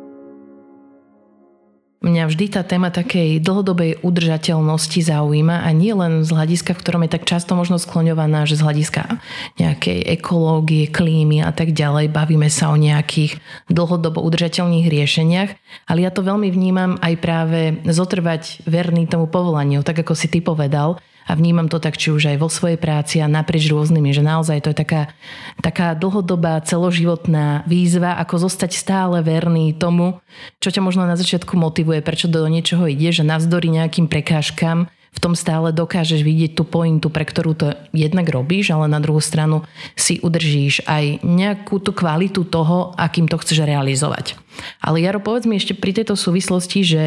Mňa 2.03 2.27
vždy 2.27 2.59
tá 2.59 2.67
téma 2.67 2.91
takej 2.91 3.39
dlhodobej 3.39 4.03
udržateľnosti 4.03 5.07
zaujíma 5.07 5.63
a 5.63 5.71
nie 5.71 5.95
len 5.95 6.27
z 6.27 6.35
hľadiska, 6.35 6.75
v 6.75 6.81
ktorom 6.83 7.03
je 7.07 7.15
tak 7.15 7.23
často 7.23 7.55
možno 7.55 7.79
skloňovaná, 7.79 8.43
že 8.43 8.59
z 8.59 8.67
hľadiska 8.67 9.23
nejakej 9.63 10.19
ekológie, 10.19 10.91
klímy 10.91 11.47
a 11.47 11.55
tak 11.55 11.71
ďalej 11.71 12.11
bavíme 12.11 12.51
sa 12.51 12.75
o 12.75 12.77
nejakých 12.77 13.39
dlhodobo 13.71 14.19
udržateľných 14.19 14.91
riešeniach, 14.91 15.51
ale 15.87 16.03
ja 16.03 16.11
to 16.11 16.27
veľmi 16.27 16.51
vnímam 16.51 16.99
aj 16.99 17.15
práve 17.23 17.79
zotrvať 17.87 18.67
verný 18.67 19.07
tomu 19.07 19.31
povolaniu, 19.31 19.87
tak 19.87 20.03
ako 20.03 20.19
si 20.19 20.27
ty 20.27 20.43
povedal, 20.43 20.99
a 21.33 21.39
vnímam 21.41 21.65
to 21.73 21.81
tak, 21.81 21.97
či 21.97 22.12
už 22.12 22.29
aj 22.29 22.37
vo 22.37 22.53
svojej 22.53 22.77
práci 22.77 23.25
a 23.25 23.33
naprieč 23.33 23.73
rôznymi, 23.73 24.12
že 24.12 24.21
naozaj 24.21 24.61
to 24.61 24.77
je 24.77 24.85
taká, 24.85 25.03
taká 25.65 25.97
dlhodobá 25.97 26.61
celoživotná 26.61 27.65
výzva, 27.65 28.21
ako 28.21 28.45
zostať 28.53 28.77
stále 28.77 29.25
verný 29.25 29.73
tomu, 29.73 30.21
čo 30.61 30.69
ťa 30.69 30.85
možno 30.85 31.09
na 31.09 31.17
začiatku 31.17 31.57
motivuje, 31.57 32.05
prečo 32.05 32.29
do 32.29 32.45
niečoho 32.45 32.85
ide, 32.85 33.17
že 33.17 33.25
navzdory 33.25 33.73
nejakým 33.73 34.12
prekážkam 34.12 34.93
v 35.12 35.19
tom 35.21 35.37
stále 35.37 35.76
dokážeš 35.76 36.25
vidieť 36.25 36.57
tú 36.57 36.64
pointu, 36.64 37.12
pre 37.12 37.28
ktorú 37.28 37.52
to 37.52 37.76
jednak 37.92 38.25
robíš, 38.33 38.73
ale 38.73 38.88
na 38.88 38.97
druhú 38.97 39.21
stranu 39.21 39.61
si 39.92 40.16
udržíš 40.25 40.88
aj 40.88 41.21
nejakú 41.21 41.85
tú 41.85 41.92
kvalitu 41.92 42.49
toho, 42.49 42.97
akým 42.97 43.28
to 43.28 43.37
chceš 43.37 43.69
realizovať. 43.69 44.40
Ale 44.81 45.04
Jaro, 45.04 45.21
povedz 45.21 45.45
mi 45.45 45.61
ešte 45.61 45.76
pri 45.76 45.97
tejto 45.97 46.16
súvislosti, 46.16 46.81
že 46.85 47.02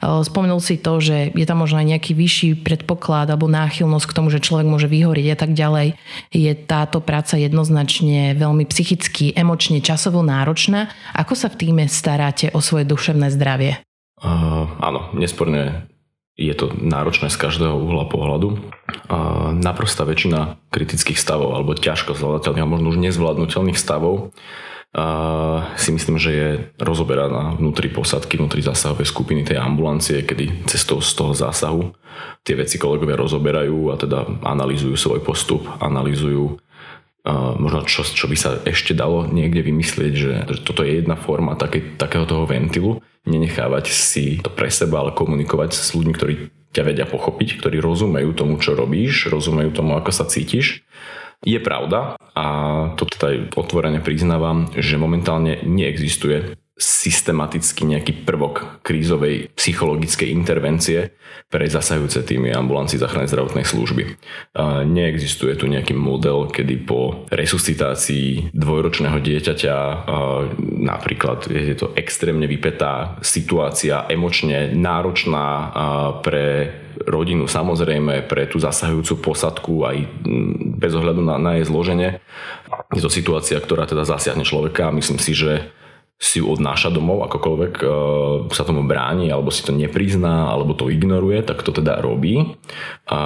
spomenul 0.00 0.60
si 0.60 0.80
to, 0.80 1.00
že 1.00 1.32
je 1.36 1.46
tam 1.48 1.60
možno 1.60 1.80
aj 1.80 1.96
nejaký 1.96 2.12
vyšší 2.16 2.64
predpoklad 2.64 3.28
alebo 3.28 3.48
náchylnosť 3.48 4.06
k 4.08 4.16
tomu, 4.16 4.28
že 4.32 4.44
človek 4.44 4.68
môže 4.68 4.88
vyhoriť 4.88 5.26
a 5.32 5.36
tak 5.36 5.52
ďalej. 5.52 6.00
Je 6.32 6.52
táto 6.56 7.04
práca 7.04 7.36
jednoznačne 7.36 8.36
veľmi 8.40 8.64
psychicky, 8.68 9.36
emočne, 9.36 9.84
časovo 9.84 10.24
náročná. 10.24 10.92
Ako 11.12 11.36
sa 11.36 11.52
v 11.52 11.60
týme 11.60 11.84
staráte 11.88 12.52
o 12.56 12.60
svoje 12.64 12.88
duševné 12.88 13.32
zdravie? 13.32 13.80
Uh, 14.20 14.68
áno, 14.84 15.08
nesporne 15.16 15.88
je 16.38 16.54
to 16.54 16.72
náročné 16.74 17.28
z 17.28 17.36
každého 17.38 17.74
uhla 17.74 18.06
pohľadu. 18.06 18.60
A 19.10 19.50
naprostá 19.54 20.06
väčšina 20.06 20.60
kritických 20.70 21.18
stavov 21.18 21.54
alebo 21.54 21.78
ťažko 21.78 22.14
zvládateľných 22.16 22.64
a 22.64 22.72
možno 22.72 22.92
už 22.94 23.02
nezvládnutelných 23.02 23.78
stavov 23.78 24.34
a 24.90 25.06
si 25.78 25.94
myslím, 25.94 26.18
že 26.18 26.30
je 26.34 26.48
rozoberaná 26.82 27.54
vnútri 27.54 27.86
posadky, 27.86 28.34
vnútri 28.34 28.58
zásahovej 28.58 29.06
skupiny 29.06 29.46
tej 29.46 29.62
ambulancie, 29.62 30.26
kedy 30.26 30.66
cestou 30.66 30.98
z 30.98 31.14
toho 31.14 31.30
zásahu 31.30 31.94
tie 32.42 32.58
veci 32.58 32.74
kolegovia 32.74 33.14
rozoberajú 33.14 33.92
a 33.92 33.94
teda 33.94 34.42
analýzujú 34.42 34.98
svoj 34.98 35.20
postup, 35.22 35.62
analýzujú 35.78 36.58
možno 37.28 37.84
čo, 37.84 38.02
čo 38.04 38.26
by 38.26 38.36
sa 38.36 38.50
ešte 38.64 38.96
dalo 38.96 39.28
niekde 39.28 39.60
vymyslieť, 39.60 40.12
že 40.16 40.32
toto 40.64 40.80
je 40.80 41.00
jedna 41.04 41.16
forma 41.20 41.56
také, 41.56 41.84
takého 42.00 42.24
toho 42.24 42.48
ventilu, 42.48 43.04
nenechávať 43.28 43.92
si 43.92 44.40
to 44.40 44.48
pre 44.48 44.72
seba, 44.72 45.04
ale 45.04 45.12
komunikovať 45.12 45.76
s 45.76 45.92
ľuďmi, 45.92 46.12
ktorí 46.16 46.34
ťa 46.70 46.82
vedia 46.86 47.06
pochopiť, 47.06 47.60
ktorí 47.60 47.82
rozumejú 47.82 48.30
tomu, 48.32 48.56
čo 48.62 48.78
robíš, 48.78 49.28
rozumejú 49.28 49.74
tomu, 49.74 49.98
ako 49.98 50.10
sa 50.14 50.24
cítiš. 50.24 50.86
Je 51.40 51.56
pravda, 51.56 52.20
a 52.36 52.44
to 53.00 53.08
teda 53.08 53.26
aj 53.32 53.36
otvorene 53.56 54.04
priznávam, 54.04 54.68
že 54.76 55.00
momentálne 55.00 55.64
neexistuje 55.64 56.59
systematicky 56.80 57.84
nejaký 57.84 58.24
prvok 58.24 58.80
krízovej 58.80 59.52
psychologickej 59.52 60.32
intervencie 60.32 61.12
pre 61.52 61.68
zasahujúce 61.68 62.24
týmy 62.24 62.56
ambulancii 62.56 62.96
záchrannej 62.96 63.28
zdravotnej 63.28 63.68
služby. 63.68 64.16
Neexistuje 64.88 65.60
tu 65.60 65.68
nejaký 65.68 65.92
model, 65.92 66.48
kedy 66.48 66.88
po 66.88 67.28
resuscitácii 67.28 68.56
dvojročného 68.56 69.20
dieťaťa 69.20 69.76
napríklad 70.80 71.52
je 71.52 71.76
to 71.76 71.92
extrémne 72.00 72.48
vypetá 72.48 73.20
situácia, 73.20 74.08
emočne 74.08 74.72
náročná 74.72 75.76
pre 76.24 76.72
rodinu 77.04 77.44
samozrejme, 77.44 78.24
pre 78.24 78.48
tú 78.48 78.56
zasahujúcu 78.56 79.20
posadku 79.20 79.84
aj 79.84 80.04
bez 80.80 80.92
ohľadu 80.96 81.20
na, 81.20 81.36
na 81.36 81.60
jej 81.60 81.68
zloženie. 81.68 82.20
Je 82.92 83.04
to 83.04 83.12
situácia, 83.12 83.60
ktorá 83.60 83.84
teda 83.84 84.08
zasiahne 84.08 84.44
človeka 84.44 84.88
a 84.88 84.96
myslím 84.96 85.20
si, 85.20 85.36
že 85.36 85.72
si 86.20 86.44
ju 86.44 86.52
odnáša 86.52 86.92
domov, 86.92 87.24
akokoľvek 87.24 87.74
uh, 87.80 87.90
sa 88.52 88.68
tomu 88.68 88.84
bráni, 88.84 89.32
alebo 89.32 89.48
si 89.48 89.64
to 89.64 89.72
neprizná, 89.72 90.52
alebo 90.52 90.76
to 90.76 90.92
ignoruje, 90.92 91.40
tak 91.40 91.64
to 91.64 91.72
teda 91.72 92.04
robí. 92.04 92.60
A, 93.08 93.20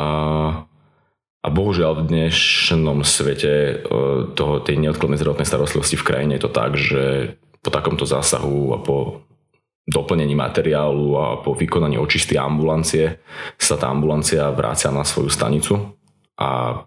a 1.43 1.49
bohužiaľ 1.51 1.99
v 1.99 2.07
dnešnom 2.07 3.03
svete 3.03 3.83
uh, 3.83 4.31
toho, 4.39 4.63
tej 4.63 4.79
neodkladnej 4.79 5.19
zdravotnej 5.19 5.51
starostlivosti 5.51 5.99
v 5.99 6.07
krajine 6.07 6.33
je 6.39 6.43
to 6.47 6.51
tak, 6.55 6.79
že 6.79 7.35
po 7.59 7.75
takomto 7.75 8.07
zásahu 8.07 8.73
a 8.73 8.79
po 8.79 9.27
doplnení 9.85 10.33
materiálu 10.33 11.19
a 11.19 11.27
po 11.43 11.53
vykonaní 11.53 12.01
očisty 12.01 12.39
ambulancie 12.41 13.21
sa 13.61 13.77
tá 13.77 13.93
ambulancia 13.93 14.49
vrácia 14.55 14.89
na 14.89 15.05
svoju 15.05 15.29
stanicu 15.29 15.77
a 16.41 16.81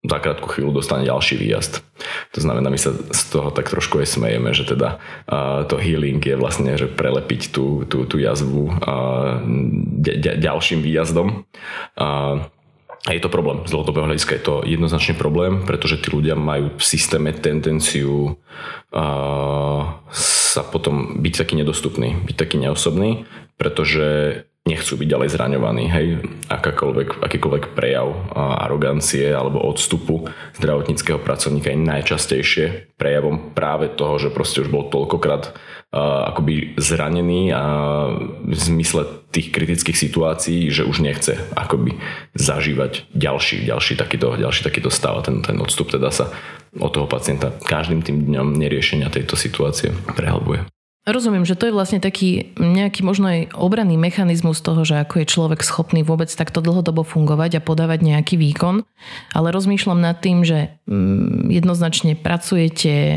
za 0.00 0.16
krátku 0.16 0.48
chvíľu 0.48 0.80
dostane 0.80 1.04
ďalší 1.04 1.36
výjazd. 1.36 1.84
To 2.32 2.40
znamená, 2.40 2.72
my 2.72 2.80
sa 2.80 2.96
z 2.96 3.22
toho 3.28 3.52
tak 3.52 3.68
trošku 3.68 4.00
aj 4.00 4.08
smejeme, 4.08 4.56
že 4.56 4.64
teda 4.64 4.96
uh, 5.28 5.68
to 5.68 5.76
healing 5.76 6.24
je 6.24 6.40
vlastne, 6.40 6.72
že 6.80 6.88
prelepiť 6.88 7.52
tú, 7.52 7.84
tú, 7.84 8.08
tú 8.08 8.16
jazvu 8.16 8.72
uh, 8.72 9.44
ď, 10.00 10.40
ďalším 10.40 10.80
výjazdom. 10.80 11.44
Uh, 12.00 12.48
a 13.08 13.16
je 13.16 13.20
to 13.20 13.32
problém. 13.32 13.64
Z 13.64 13.72
dlhodobého 13.72 14.08
hľadiska 14.08 14.36
je 14.36 14.44
to 14.44 14.54
jednoznačný 14.64 15.16
problém, 15.16 15.64
pretože 15.64 16.00
tí 16.04 16.12
ľudia 16.12 16.36
majú 16.36 16.76
v 16.76 16.84
systéme 16.84 17.32
tendenciu 17.32 18.36
uh, 18.92 19.80
sa 20.12 20.62
potom 20.64 21.20
byť 21.20 21.34
taký 21.44 21.54
nedostupný, 21.60 22.24
byť 22.24 22.36
taký 22.36 22.56
neosobný, 22.60 23.24
pretože 23.56 24.44
nechcú 24.68 25.00
byť 25.00 25.08
ďalej 25.08 25.28
zraňovaní. 25.32 25.84
Hej, 25.88 26.06
akákoľvek, 26.52 27.24
akýkoľvek 27.24 27.64
prejav 27.72 28.12
arogancie 28.36 29.32
alebo 29.32 29.64
odstupu 29.64 30.28
zdravotníckého 30.60 31.16
pracovníka 31.16 31.72
je 31.72 31.80
najčastejšie 31.80 32.66
prejavom 33.00 33.56
práve 33.56 33.88
toho, 33.88 34.20
že 34.20 34.28
proste 34.28 34.60
už 34.60 34.68
bol 34.68 34.92
toľkokrát 34.92 35.42
uh, 35.50 36.28
akoby 36.28 36.76
zranený 36.76 37.56
a 37.56 37.62
v 38.44 38.52
zmysle 38.52 39.24
tých 39.32 39.48
kritických 39.48 39.96
situácií, 39.96 40.68
že 40.68 40.84
už 40.84 41.00
nechce 41.00 41.40
akoby 41.56 41.96
zažívať 42.36 43.08
ďalší, 43.16 43.64
ďalší 43.64 43.96
takýto, 43.96 44.36
ďalší 44.36 44.60
takýto 44.60 44.92
stav 44.92 45.18
a 45.18 45.24
ten, 45.24 45.40
ten 45.40 45.56
odstup 45.56 45.88
teda 45.88 46.12
sa 46.12 46.28
od 46.76 46.90
toho 46.92 47.08
pacienta 47.08 47.50
každým 47.50 48.04
tým 48.04 48.28
dňom 48.28 48.54
neriešenia 48.54 49.10
tejto 49.10 49.34
situácie 49.34 49.90
prehlbuje. 50.14 50.68
Rozumiem, 51.08 51.48
že 51.48 51.56
to 51.56 51.64
je 51.64 51.72
vlastne 51.72 51.96
taký 51.96 52.52
nejaký 52.60 53.00
možno 53.00 53.32
aj 53.32 53.56
obranný 53.56 53.96
mechanizmus 53.96 54.60
toho, 54.60 54.84
že 54.84 55.00
ako 55.00 55.24
je 55.24 55.32
človek 55.32 55.64
schopný 55.64 56.04
vôbec 56.04 56.28
takto 56.28 56.60
dlhodobo 56.60 57.08
fungovať 57.08 57.56
a 57.56 57.64
podávať 57.64 58.04
nejaký 58.04 58.36
výkon, 58.36 58.84
ale 59.32 59.48
rozmýšľam 59.48 59.96
nad 59.96 60.20
tým, 60.20 60.44
že 60.44 60.76
mm, 60.84 61.48
jednoznačne 61.48 62.20
pracujete 62.20 63.16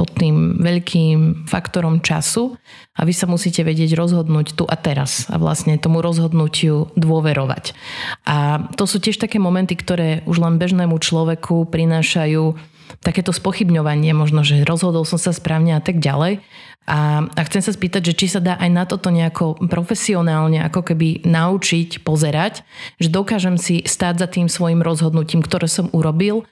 pod 0.00 0.08
tým 0.16 0.56
veľkým 0.56 1.44
faktorom 1.44 2.00
času 2.00 2.56
a 2.96 3.04
vy 3.04 3.12
sa 3.12 3.28
musíte 3.28 3.60
vedieť 3.60 3.92
rozhodnúť 3.92 4.56
tu 4.56 4.64
a 4.64 4.80
teraz 4.80 5.28
a 5.28 5.36
vlastne 5.36 5.76
tomu 5.76 6.00
rozhodnutiu 6.00 6.96
dôverovať. 6.96 7.76
A 8.24 8.72
to 8.72 8.88
sú 8.88 9.04
tiež 9.04 9.20
také 9.20 9.36
momenty, 9.36 9.76
ktoré 9.76 10.24
už 10.24 10.40
len 10.40 10.56
bežnému 10.56 10.96
človeku 10.96 11.68
prinášajú 11.68 12.77
takéto 13.04 13.30
spochybňovanie, 13.30 14.12
možno, 14.16 14.42
že 14.42 14.64
rozhodol 14.64 15.04
som 15.04 15.20
sa 15.20 15.34
správne 15.34 15.76
a 15.76 15.82
tak 15.82 16.00
ďalej. 16.00 16.40
A, 16.88 17.28
a 17.28 17.40
chcem 17.44 17.60
sa 17.60 17.76
spýtať, 17.76 18.12
že 18.12 18.16
či 18.16 18.26
sa 18.32 18.40
dá 18.40 18.56
aj 18.56 18.70
na 18.72 18.88
toto 18.88 19.12
nejako 19.12 19.60
profesionálne 19.68 20.64
ako 20.64 20.80
keby 20.88 21.20
naučiť 21.28 22.00
pozerať, 22.00 22.64
že 22.96 23.12
dokážem 23.12 23.60
si 23.60 23.84
stáť 23.84 24.24
za 24.24 24.28
tým 24.28 24.48
svojim 24.48 24.80
rozhodnutím, 24.80 25.44
ktoré 25.44 25.68
som 25.68 25.92
urobil, 25.92 26.48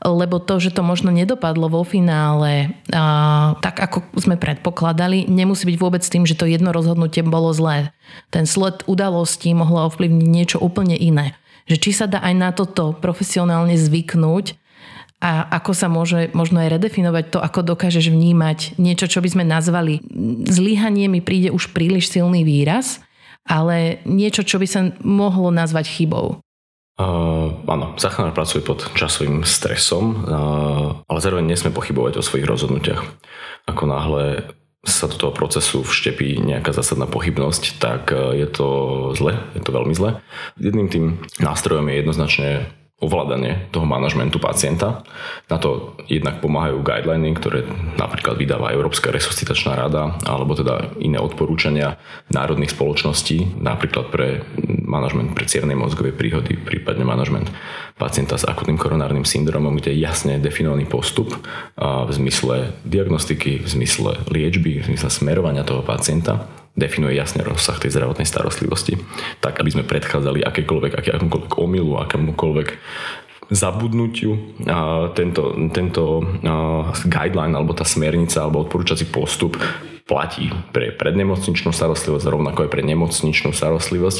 lebo 0.00 0.40
to, 0.40 0.56
že 0.56 0.72
to 0.72 0.80
možno 0.80 1.12
nedopadlo 1.12 1.68
vo 1.68 1.84
finále 1.84 2.72
a, 2.92 3.54
tak, 3.60 3.76
ako 3.76 4.08
sme 4.16 4.40
predpokladali, 4.40 5.28
nemusí 5.28 5.68
byť 5.68 5.76
vôbec 5.76 6.00
tým, 6.00 6.24
že 6.24 6.36
to 6.36 6.48
jedno 6.48 6.72
rozhodnutie 6.72 7.20
bolo 7.20 7.52
zlé. 7.52 7.92
Ten 8.32 8.48
sled 8.48 8.88
udalostí 8.88 9.52
mohlo 9.52 9.84
ovplyvniť 9.92 10.28
niečo 10.28 10.58
úplne 10.64 10.96
iné. 10.96 11.36
Že 11.68 11.76
či 11.80 11.90
sa 11.92 12.08
dá 12.08 12.20
aj 12.24 12.34
na 12.36 12.50
toto 12.56 12.96
profesionálne 12.96 13.76
zvyknúť 13.76 14.63
a 15.24 15.48
ako 15.56 15.72
sa 15.72 15.88
môže 15.88 16.28
možno 16.36 16.60
aj 16.60 16.76
redefinovať 16.76 17.32
to, 17.32 17.38
ako 17.40 17.64
dokážeš 17.64 18.12
vnímať 18.12 18.76
niečo, 18.76 19.08
čo 19.08 19.24
by 19.24 19.32
sme 19.32 19.44
nazvali 19.48 20.04
zlyhanie 20.44 21.08
mi 21.08 21.24
príde 21.24 21.48
už 21.48 21.72
príliš 21.72 22.12
silný 22.12 22.44
výraz, 22.44 23.00
ale 23.48 24.04
niečo, 24.04 24.44
čo 24.44 24.60
by 24.60 24.66
sa 24.68 24.92
mohlo 25.00 25.48
nazvať 25.48 25.88
chybou. 25.88 26.44
Uh, 26.94 27.58
áno, 27.66 27.96
záchranár 27.96 28.36
pracuje 28.36 28.62
pod 28.62 28.86
časovým 28.94 29.42
stresom, 29.42 30.04
uh, 30.14 31.02
ale 31.08 31.18
zároveň 31.24 31.48
nesme 31.48 31.74
pochybovať 31.74 32.20
o 32.20 32.22
svojich 32.22 32.46
rozhodnutiach. 32.46 33.02
Ako 33.66 33.88
náhle 33.88 34.46
sa 34.84 35.08
do 35.08 35.16
toho 35.16 35.32
procesu 35.32 35.80
vštepí 35.80 36.44
nejaká 36.44 36.76
zásadná 36.76 37.08
pochybnosť, 37.08 37.80
tak 37.80 38.12
je 38.12 38.44
to 38.44 38.68
zle, 39.16 39.32
je 39.56 39.62
to 39.64 39.72
veľmi 39.72 39.96
zle. 39.96 40.20
Jedným 40.60 40.92
tým 40.92 41.24
nástrojom 41.40 41.88
je 41.88 41.96
jednoznačne 42.04 42.48
ovládanie 43.02 43.68
toho 43.74 43.84
manažmentu 43.84 44.38
pacienta. 44.38 45.02
Na 45.50 45.58
to 45.58 45.98
jednak 46.06 46.38
pomáhajú 46.38 46.80
guideliny, 46.80 47.34
ktoré 47.36 47.66
napríklad 47.98 48.38
vydáva 48.38 48.72
Európska 48.72 49.10
resuscitačná 49.10 49.74
rada, 49.74 50.14
alebo 50.24 50.54
teda 50.54 50.94
iné 51.02 51.18
odporúčania 51.18 51.98
národných 52.30 52.72
spoločností, 52.72 53.60
napríklad 53.60 54.08
pre 54.14 54.46
manažment 54.86 55.34
pre 55.34 55.44
cievnej 55.44 55.74
mozgovej 55.74 56.14
príhody, 56.14 56.54
prípadne 56.54 57.02
manažment 57.02 57.50
pacienta 57.98 58.38
s 58.38 58.46
akutným 58.46 58.78
koronárnym 58.78 59.26
syndromom, 59.26 59.76
kde 59.78 59.94
je 59.94 60.02
jasne 60.02 60.38
definovaný 60.38 60.86
postup 60.86 61.34
v 61.78 62.10
zmysle 62.10 62.72
diagnostiky, 62.86 63.58
v 63.62 63.68
zmysle 63.68 64.22
liečby, 64.30 64.80
v 64.82 64.86
zmysle 64.94 65.10
smerovania 65.10 65.66
toho 65.66 65.82
pacienta 65.82 66.63
definuje 66.74 67.14
jasne 67.14 67.46
rozsah 67.46 67.78
tej 67.78 67.94
zdravotnej 67.94 68.26
starostlivosti, 68.26 68.98
tak 69.38 69.62
aby 69.62 69.70
sme 69.70 69.86
predchádzali 69.86 70.42
akékoľvek, 70.42 70.92
akémukoľvek 70.98 71.52
omylu, 71.54 72.02
akémukoľvek 72.02 72.68
zabudnutiu. 73.54 74.34
A 74.66 75.10
tento, 75.14 75.54
tento 75.70 76.24
guideline 77.06 77.54
alebo 77.54 77.76
tá 77.76 77.86
smernica 77.86 78.42
alebo 78.42 78.66
odporúčací 78.66 79.06
postup 79.06 79.54
platí 80.04 80.52
pre 80.76 80.92
prednemocničnú 80.92 81.72
starostlivosť, 81.72 82.28
rovnako 82.28 82.68
aj 82.68 82.70
pre 82.70 82.84
nemocničnú 82.84 83.56
starostlivosť 83.56 84.18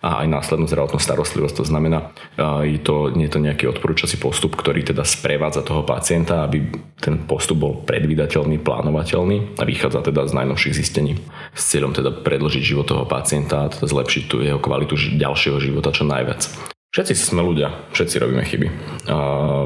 a 0.00 0.24
aj 0.24 0.26
následnú 0.32 0.64
zdravotnú 0.64 0.96
starostlivosť. 0.96 1.60
To 1.60 1.64
znamená, 1.68 2.16
je 2.64 2.80
to, 2.80 3.12
nie 3.12 3.28
je 3.28 3.34
to 3.36 3.44
nejaký 3.44 3.64
odporúčací 3.68 4.16
postup, 4.16 4.56
ktorý 4.56 4.80
teda 4.80 5.04
sprevádza 5.04 5.60
toho 5.60 5.84
pacienta, 5.84 6.40
aby 6.40 6.72
ten 6.96 7.28
postup 7.28 7.60
bol 7.60 7.72
predvídateľný, 7.84 8.64
plánovateľný 8.64 9.60
a 9.60 9.62
vychádza 9.68 10.08
teda 10.08 10.24
z 10.24 10.32
najnovších 10.40 10.76
zistení 10.76 11.20
s 11.52 11.62
cieľom 11.68 11.92
teda 11.92 12.24
predlžiť 12.24 12.62
život 12.64 12.88
toho 12.88 13.04
pacienta 13.04 13.68
a 13.68 13.70
teda 13.72 13.84
zlepšiť 13.84 14.22
tú 14.32 14.40
jeho 14.40 14.60
kvalitu 14.60 14.96
ďalšieho 15.20 15.60
života 15.60 15.92
čo 15.92 16.08
najviac. 16.08 16.75
Všetci 16.96 17.12
sme 17.12 17.44
ľudia, 17.44 17.92
všetci 17.92 18.16
robíme 18.24 18.40
chyby. 18.40 18.68
A 19.12 19.16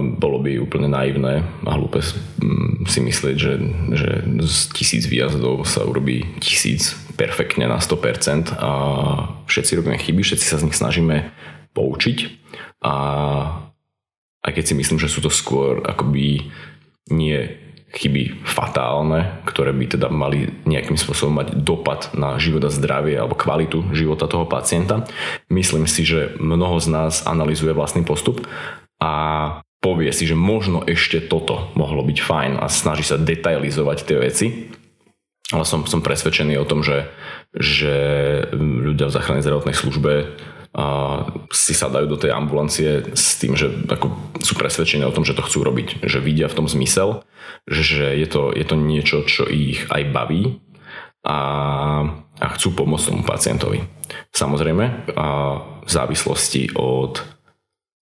bolo 0.02 0.42
by 0.42 0.58
úplne 0.58 0.90
naivné 0.90 1.46
a 1.62 1.70
hlúpe 1.78 2.02
si 2.90 2.98
myslieť, 2.98 3.36
že, 3.38 3.54
že 3.94 4.10
z 4.42 4.56
tisíc 4.74 5.06
výjazdov 5.06 5.62
sa 5.62 5.86
urobí 5.86 6.26
tisíc 6.42 6.98
perfektne 7.14 7.70
na 7.70 7.78
100% 7.78 8.50
a 8.58 8.70
všetci 9.46 9.78
robíme 9.78 9.94
chyby, 10.02 10.26
všetci 10.26 10.42
sa 10.42 10.58
z 10.58 10.66
nich 10.66 10.74
snažíme 10.74 11.30
poučiť 11.70 12.18
a 12.82 12.94
aj 14.42 14.50
keď 14.50 14.64
si 14.66 14.74
myslím, 14.74 14.98
že 14.98 15.06
sú 15.06 15.22
to 15.22 15.30
skôr 15.30 15.86
akoby 15.86 16.50
nie 17.14 17.46
chyby 17.90 18.46
fatálne, 18.46 19.42
ktoré 19.46 19.74
by 19.74 19.98
teda 19.98 20.08
mali 20.08 20.50
nejakým 20.62 20.94
spôsobom 20.94 21.42
mať 21.42 21.48
dopad 21.58 22.14
na 22.14 22.38
život 22.38 22.62
a 22.66 22.70
zdravie 22.70 23.18
alebo 23.18 23.34
kvalitu 23.34 23.90
života 23.90 24.30
toho 24.30 24.46
pacienta. 24.46 25.06
Myslím 25.50 25.90
si, 25.90 26.06
že 26.06 26.38
mnoho 26.38 26.78
z 26.78 26.86
nás 26.86 27.26
analizuje 27.26 27.74
vlastný 27.74 28.06
postup 28.06 28.46
a 29.02 29.12
povie 29.82 30.12
si, 30.12 30.28
že 30.28 30.38
možno 30.38 30.84
ešte 30.84 31.18
toto 31.24 31.72
mohlo 31.74 32.04
byť 32.06 32.18
fajn 32.20 32.52
a 32.60 32.66
snaží 32.70 33.02
sa 33.02 33.18
detailizovať 33.18 33.98
tie 34.06 34.16
veci. 34.20 34.46
Ale 35.50 35.66
som, 35.66 35.82
som 35.82 35.98
presvedčený 35.98 36.62
o 36.62 36.68
tom, 36.68 36.86
že, 36.86 37.10
že 37.50 37.90
ľudia 38.54 39.10
v 39.10 39.14
záchrannej 39.18 39.42
zdravotnej 39.42 39.74
službe 39.74 40.38
si 41.50 41.74
sadajú 41.74 42.06
do 42.06 42.14
tej 42.14 42.30
ambulancie 42.30 43.10
s 43.10 43.42
tým, 43.42 43.58
že 43.58 43.66
ako 43.90 44.38
sú 44.38 44.54
presvedčení 44.54 45.02
o 45.02 45.10
tom, 45.10 45.26
že 45.26 45.34
to 45.34 45.42
chcú 45.42 45.66
robiť, 45.66 46.06
že 46.06 46.22
vidia 46.22 46.46
v 46.46 46.62
tom 46.62 46.66
zmysel, 46.70 47.26
že 47.66 48.14
je 48.14 48.26
to, 48.30 48.54
je 48.54 48.62
to 48.62 48.76
niečo, 48.78 49.26
čo 49.26 49.50
ich 49.50 49.90
aj 49.90 50.14
baví 50.14 50.62
a, 51.26 51.38
a 52.38 52.46
chcú 52.54 52.70
pomôcť 52.78 53.06
tomu 53.10 53.26
pacientovi. 53.26 53.82
Samozrejme, 54.30 55.10
a 55.18 55.26
v 55.82 55.90
závislosti 55.90 56.78
od 56.78 57.18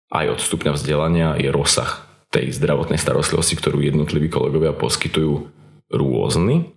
aj 0.09 0.27
od 0.35 0.41
stupňa 0.41 0.73
vzdelania 0.73 1.29
je 1.37 1.53
rozsah 1.53 2.09
tej 2.33 2.53
zdravotnej 2.53 3.01
starostlivosti, 3.01 3.57
ktorú 3.61 3.81
jednotliví 3.85 4.33
kolegovia 4.33 4.73
poskytujú 4.73 5.53
rôzny, 5.93 6.77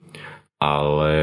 ale 0.59 1.13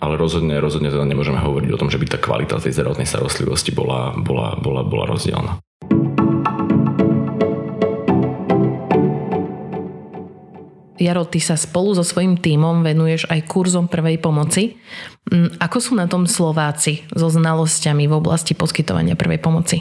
ale 0.00 0.16
rozhodne, 0.16 0.56
rozhodne 0.58 0.88
teda 0.88 1.04
nemôžeme 1.04 1.36
hovoriť 1.36 1.70
o 1.76 1.80
tom, 1.80 1.92
že 1.92 2.00
by 2.00 2.06
tá 2.08 2.18
kvalita 2.18 2.56
tej 2.56 2.72
zdravotnej 2.72 3.04
starostlivosti 3.04 3.76
bola, 3.76 4.16
bola, 4.16 4.56
bola, 4.56 4.80
bola 4.80 5.04
rozdielna. 5.12 5.60
Jaro, 11.00 11.24
ty 11.24 11.40
sa 11.40 11.56
spolu 11.56 11.96
so 11.96 12.04
svojím 12.04 12.36
tímom 12.36 12.84
venuješ 12.84 13.24
aj 13.32 13.48
kurzom 13.48 13.88
prvej 13.88 14.20
pomoci. 14.20 14.76
Mm, 15.32 15.56
ako 15.56 15.78
sú 15.80 15.92
na 15.96 16.04
tom 16.04 16.28
Slováci 16.28 17.08
so 17.16 17.32
znalosťami 17.32 18.04
v 18.04 18.14
oblasti 18.20 18.52
poskytovania 18.52 19.16
prvej 19.16 19.40
pomoci? 19.40 19.80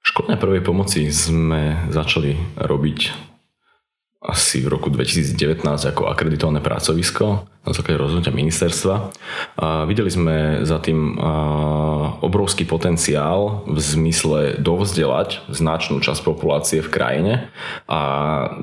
Školné 0.00 0.40
prvej 0.40 0.64
pomoci 0.64 1.04
sme 1.12 1.92
začali 1.92 2.32
robiť 2.56 3.28
asi 4.24 4.64
v 4.64 4.72
roku 4.72 4.88
2019 4.88 5.62
ako 5.68 6.08
akreditované 6.08 6.64
pracovisko 6.64 7.44
na 7.68 7.76
základe 7.76 8.00
rozhodnutia 8.00 8.32
ministerstva. 8.32 9.12
A 9.60 9.84
videli 9.84 10.08
sme 10.08 10.64
za 10.64 10.80
tým 10.80 11.20
obrovský 12.24 12.64
potenciál 12.64 13.68
v 13.68 13.76
zmysle 13.76 14.40
dovzdelať 14.56 15.44
značnú 15.52 16.00
časť 16.00 16.24
populácie 16.24 16.80
v 16.80 16.88
krajine 16.88 17.32
a 17.84 18.00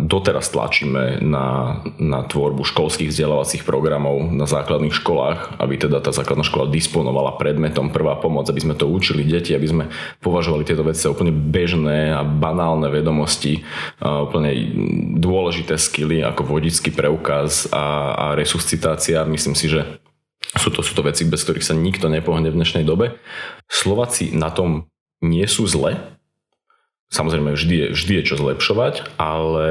doteraz 0.02 0.50
tlačíme 0.50 1.22
na, 1.22 1.80
na 2.02 2.26
tvorbu 2.26 2.66
školských 2.66 3.14
vzdelávacích 3.14 3.62
programov 3.62 4.34
na 4.34 4.50
základných 4.50 4.98
školách, 4.98 5.62
aby 5.62 5.78
teda 5.78 6.02
tá 6.02 6.10
základná 6.10 6.42
škola 6.42 6.74
disponovala 6.74 7.38
predmetom 7.38 7.94
prvá 7.94 8.18
pomoc, 8.18 8.50
aby 8.50 8.66
sme 8.66 8.74
to 8.74 8.90
učili 8.90 9.22
deti, 9.22 9.54
aby 9.54 9.68
sme 9.70 9.84
považovali 10.26 10.66
tieto 10.66 10.82
veci 10.82 11.06
za 11.06 11.14
úplne 11.14 11.30
bežné 11.30 12.10
a 12.10 12.26
banálne 12.26 12.90
vedomosti, 12.90 13.62
úplne 14.02 14.52
dôležité 15.22 15.78
skily 15.78 16.26
ako 16.26 16.58
vodický 16.58 16.90
preukaz 16.90 17.70
a, 17.70 18.16
a 18.16 18.26
resuscitácia 18.34 18.95
komunikácia. 18.96 19.28
Myslím 19.28 19.56
si, 19.56 19.68
že 19.68 20.00
sú 20.56 20.72
to, 20.72 20.80
sú 20.80 20.96
to 20.96 21.04
veci, 21.04 21.28
bez 21.28 21.44
ktorých 21.44 21.68
sa 21.68 21.76
nikto 21.76 22.08
nepohne 22.08 22.48
v 22.48 22.56
dnešnej 22.56 22.88
dobe. 22.88 23.20
Slováci 23.68 24.32
na 24.32 24.52
tom 24.52 24.88
nie 25.20 25.44
sú 25.48 25.68
zle. 25.68 26.00
Samozrejme, 27.12 27.54
vždy 27.54 27.76
je, 27.76 27.88
vždy 27.92 28.14
je 28.22 28.24
čo 28.24 28.36
zlepšovať, 28.40 29.20
ale 29.20 29.68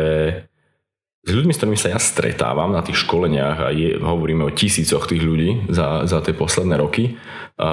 s 1.25 1.31
ľuďmi, 1.33 1.53
s 1.57 1.59
ktorými 1.59 1.81
sa 1.81 1.89
ja 1.97 2.01
stretávam 2.01 2.69
na 2.77 2.85
tých 2.85 3.01
školeniach 3.01 3.59
a 3.65 3.69
je, 3.73 3.97
hovoríme 3.97 4.45
o 4.45 4.53
tisícoch 4.53 5.09
tých 5.09 5.25
ľudí 5.25 5.73
za, 5.73 6.05
za 6.05 6.21
tie 6.21 6.37
posledné 6.37 6.77
roky, 6.77 7.17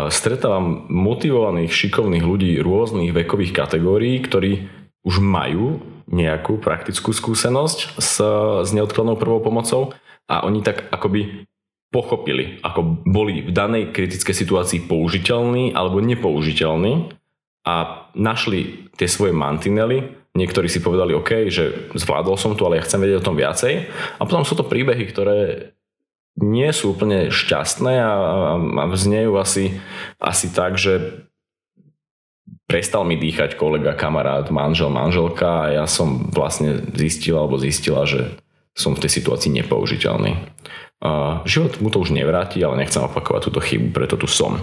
stretávam 0.08 0.88
motivovaných, 0.88 1.74
šikovných 1.74 2.24
ľudí 2.24 2.52
rôznych 2.64 3.12
vekových 3.12 3.52
kategórií, 3.52 4.24
ktorí 4.24 4.72
už 5.04 5.20
majú 5.20 5.84
nejakú 6.08 6.64
praktickú 6.64 7.12
skúsenosť 7.12 8.00
s, 8.00 8.16
s 8.66 8.70
neodkladnou 8.72 9.20
prvou 9.20 9.44
pomocou 9.44 9.92
a 10.28 10.46
oni 10.46 10.60
tak 10.62 10.90
akoby 10.92 11.48
pochopili, 11.92 12.60
ako 12.64 13.04
boli 13.04 13.44
v 13.44 13.52
danej 13.52 13.92
kritickej 13.92 14.36
situácii 14.36 14.80
použiteľní 14.88 15.76
alebo 15.76 16.00
nepoužiteľní 16.00 17.14
a 17.68 18.08
našli 18.16 18.90
tie 18.96 19.08
svoje 19.12 19.36
mantinely 19.36 20.22
niektorí 20.36 20.72
si 20.72 20.80
povedali, 20.80 21.12
OK, 21.12 21.52
že 21.52 21.92
zvládol 21.96 22.40
som 22.40 22.56
to, 22.56 22.68
ale 22.68 22.80
ja 22.80 22.86
chcem 22.88 23.04
vedieť 23.04 23.20
o 23.24 23.28
tom 23.32 23.36
viacej. 23.36 23.92
A 24.20 24.22
potom 24.24 24.48
sú 24.48 24.56
to 24.56 24.68
príbehy, 24.68 25.04
ktoré 25.12 25.40
nie 26.40 26.72
sú 26.72 26.96
úplne 26.96 27.28
šťastné 27.28 27.94
a, 28.00 28.12
a, 28.16 28.84
vznejú 28.88 29.36
asi, 29.36 29.76
asi 30.16 30.48
tak, 30.56 30.80
že 30.80 31.28
prestal 32.72 33.04
mi 33.04 33.20
dýchať 33.20 33.60
kolega, 33.60 33.92
kamarát, 33.92 34.48
manžel, 34.48 34.88
manželka 34.88 35.68
a 35.68 35.84
ja 35.84 35.86
som 35.92 36.32
vlastne 36.32 36.80
zistil 36.96 37.36
alebo 37.36 37.60
zistila, 37.60 38.08
že 38.08 38.40
som 38.78 38.96
v 38.96 39.04
tej 39.04 39.12
situácii 39.22 39.52
nepoužiteľný. 39.62 40.32
Uh, 41.02 41.42
život 41.50 41.82
mu 41.82 41.90
to 41.90 42.00
už 42.00 42.14
nevráti, 42.14 42.62
ale 42.62 42.80
nechcem 42.82 43.02
opakovať 43.02 43.50
túto 43.50 43.60
chybu, 43.60 43.92
preto 43.92 44.16
tu 44.16 44.30
som. 44.30 44.62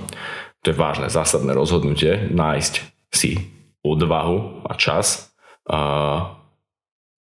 To 0.62 0.66
je 0.70 0.76
vážne, 0.76 1.10
zásadné 1.10 1.54
rozhodnutie, 1.54 2.30
nájsť 2.30 2.74
si 3.14 3.50
odvahu 3.82 4.66
a 4.66 4.74
čas 4.74 5.28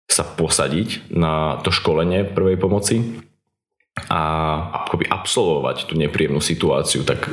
sa 0.06 0.24
posadiť 0.24 1.10
na 1.10 1.58
to 1.66 1.74
školenie 1.74 2.30
prvej 2.30 2.62
pomoci 2.62 3.02
a 4.06 4.22
akoby 4.86 5.10
absolvovať 5.10 5.90
tú 5.90 5.98
nepríjemnú 5.98 6.40
situáciu 6.40 7.02
tak 7.02 7.26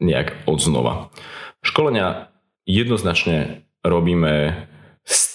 nejak 0.00 0.48
odznova. 0.48 1.12
Školenia 1.60 2.32
jednoznačne 2.64 3.68
robíme 3.84 4.66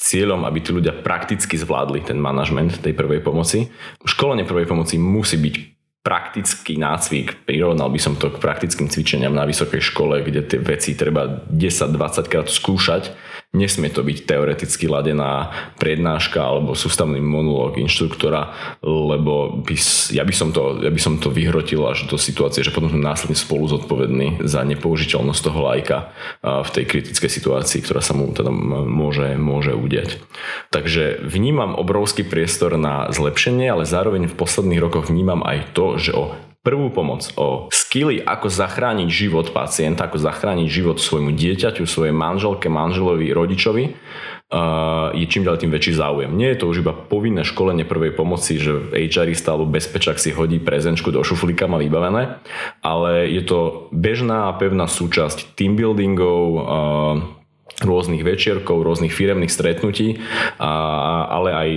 cieľom, 0.09 0.41
aby 0.49 0.65
tí 0.65 0.73
ľudia 0.73 1.05
prakticky 1.05 1.53
zvládli 1.53 2.01
ten 2.01 2.17
manažment 2.17 2.81
tej 2.81 2.97
prvej 2.97 3.21
pomoci. 3.21 3.69
Školenie 4.01 4.49
prvej 4.49 4.65
pomoci 4.65 4.97
musí 4.97 5.37
byť 5.37 5.55
praktický 6.01 6.81
nácvik, 6.81 7.45
prirovnal 7.45 7.93
by 7.93 7.99
som 8.01 8.17
to 8.17 8.33
k 8.33 8.41
praktickým 8.41 8.89
cvičeniam 8.89 9.35
na 9.35 9.45
vysokej 9.45 9.83
škole, 9.83 10.25
kde 10.25 10.41
tie 10.47 10.57
veci 10.57 10.97
treba 10.97 11.45
10-20 11.53 12.31
krát 12.31 12.47
skúšať 12.49 13.13
Nesmie 13.49 13.89
to 13.89 14.05
byť 14.05 14.29
teoreticky 14.29 14.85
ladená 14.85 15.49
prednáška 15.81 16.37
alebo 16.37 16.77
sústavný 16.77 17.17
monológ 17.17 17.81
inštruktora, 17.81 18.53
lebo 18.85 19.65
by, 19.65 19.73
ja, 20.13 20.21
by 20.21 20.33
som 20.37 20.53
to, 20.53 20.77
ja 20.85 20.93
by 20.93 21.01
som 21.01 21.17
to 21.17 21.33
vyhrotil 21.33 21.81
až 21.89 22.05
do 22.05 22.13
situácie, 22.13 22.61
že 22.61 22.69
potom 22.69 22.93
sme 22.93 23.01
následne 23.01 23.33
spolu 23.33 23.65
zodpovední 23.65 24.45
za 24.45 24.61
nepoužiteľnosť 24.61 25.41
toho 25.41 25.59
lajka 25.65 26.13
v 26.45 26.69
tej 26.69 26.85
kritickej 26.85 27.31
situácii, 27.41 27.81
ktorá 27.81 28.05
sa 28.05 28.13
mu 28.13 28.29
teda 28.29 28.53
môže, 28.85 29.33
môže 29.41 29.73
udiať. 29.73 30.21
Takže 30.69 31.25
vnímam 31.25 31.73
obrovský 31.73 32.29
priestor 32.29 32.77
na 32.77 33.09
zlepšenie, 33.09 33.65
ale 33.65 33.89
zároveň 33.89 34.29
v 34.29 34.37
posledných 34.37 34.77
rokoch 34.77 35.09
vnímam 35.09 35.41
aj 35.41 35.73
to, 35.73 35.97
že 35.97 36.13
o 36.13 36.37
prvú 36.59 36.91
pomoc, 36.91 37.23
o 37.39 37.71
skily, 37.71 38.19
ako 38.19 38.51
zachrániť 38.51 39.07
život 39.07 39.55
pacienta, 39.55 40.05
ako 40.05 40.19
zachrániť 40.19 40.67
život 40.67 40.97
svojmu 40.99 41.31
dieťaťu, 41.31 41.87
svojej 41.87 42.11
manželke, 42.11 42.67
manželovi, 42.67 43.31
rodičovi, 43.31 43.83
uh, 43.89 45.15
je 45.15 45.25
čím 45.25 45.47
ďalej 45.47 45.61
tým 45.63 45.71
väčší 45.71 45.93
záujem. 45.95 46.31
Nie 46.35 46.53
je 46.53 46.59
to 46.59 46.69
už 46.69 46.83
iba 46.83 46.91
povinné 46.91 47.47
školenie 47.47 47.87
prvej 47.87 48.11
pomoci, 48.11 48.59
že 48.59 48.91
HRista 48.91 49.55
alebo 49.55 49.71
bezpečák 49.71 50.19
si 50.19 50.35
hodí 50.35 50.59
prezenčku 50.59 51.15
do 51.15 51.23
šuflíka 51.23 51.71
má 51.71 51.79
vybavené, 51.79 52.43
ale 52.83 53.31
je 53.31 53.43
to 53.47 53.87
bežná 53.95 54.51
a 54.51 54.55
pevná 54.59 54.91
súčasť 54.91 55.55
team 55.55 55.79
buildingov, 55.79 56.43
uh, 56.59 57.39
rôznych 57.79 58.23
večierkov, 58.27 58.83
rôznych 58.83 59.15
firemných 59.15 59.47
stretnutí, 59.47 60.19
ale 60.59 61.49
aj 61.55 61.69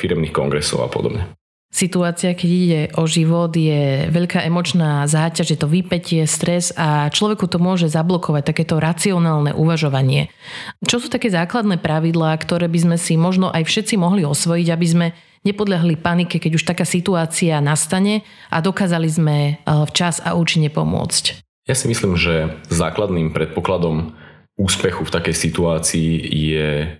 firemných 0.00 0.32
kongresov 0.32 0.80
a 0.80 0.88
podobne. 0.88 1.28
Situácia, 1.70 2.34
keď 2.34 2.50
ide 2.50 2.80
o 2.98 3.06
život, 3.06 3.54
je 3.54 4.10
veľká 4.10 4.42
emočná 4.42 5.06
záťaž, 5.06 5.54
je 5.54 5.58
to 5.58 5.70
vypetie, 5.70 6.26
stres 6.26 6.74
a 6.74 7.06
človeku 7.14 7.46
to 7.46 7.62
môže 7.62 7.86
zablokovať 7.86 8.42
takéto 8.42 8.82
racionálne 8.82 9.54
uvažovanie. 9.54 10.34
Čo 10.82 10.98
sú 10.98 11.06
také 11.06 11.30
základné 11.30 11.78
pravidlá, 11.78 12.34
ktoré 12.42 12.66
by 12.66 12.90
sme 12.90 12.96
si 12.98 13.14
možno 13.14 13.54
aj 13.54 13.70
všetci 13.70 13.94
mohli 14.02 14.26
osvojiť, 14.26 14.66
aby 14.66 14.86
sme 14.90 15.06
nepodľahli 15.46 15.94
panike, 16.02 16.42
keď 16.42 16.58
už 16.58 16.66
taká 16.66 16.82
situácia 16.82 17.62
nastane 17.62 18.26
a 18.50 18.58
dokázali 18.58 19.06
sme 19.06 19.36
eh, 19.38 19.56
včas 19.62 20.18
a 20.26 20.34
účinne 20.34 20.74
pomôcť? 20.74 21.38
Ja 21.70 21.78
si 21.78 21.86
myslím, 21.86 22.18
že 22.18 22.50
základným 22.66 23.30
predpokladom 23.30 24.18
úspechu 24.58 25.06
v 25.06 25.14
takej 25.14 25.36
situácii 25.38 26.10
je 26.50 26.98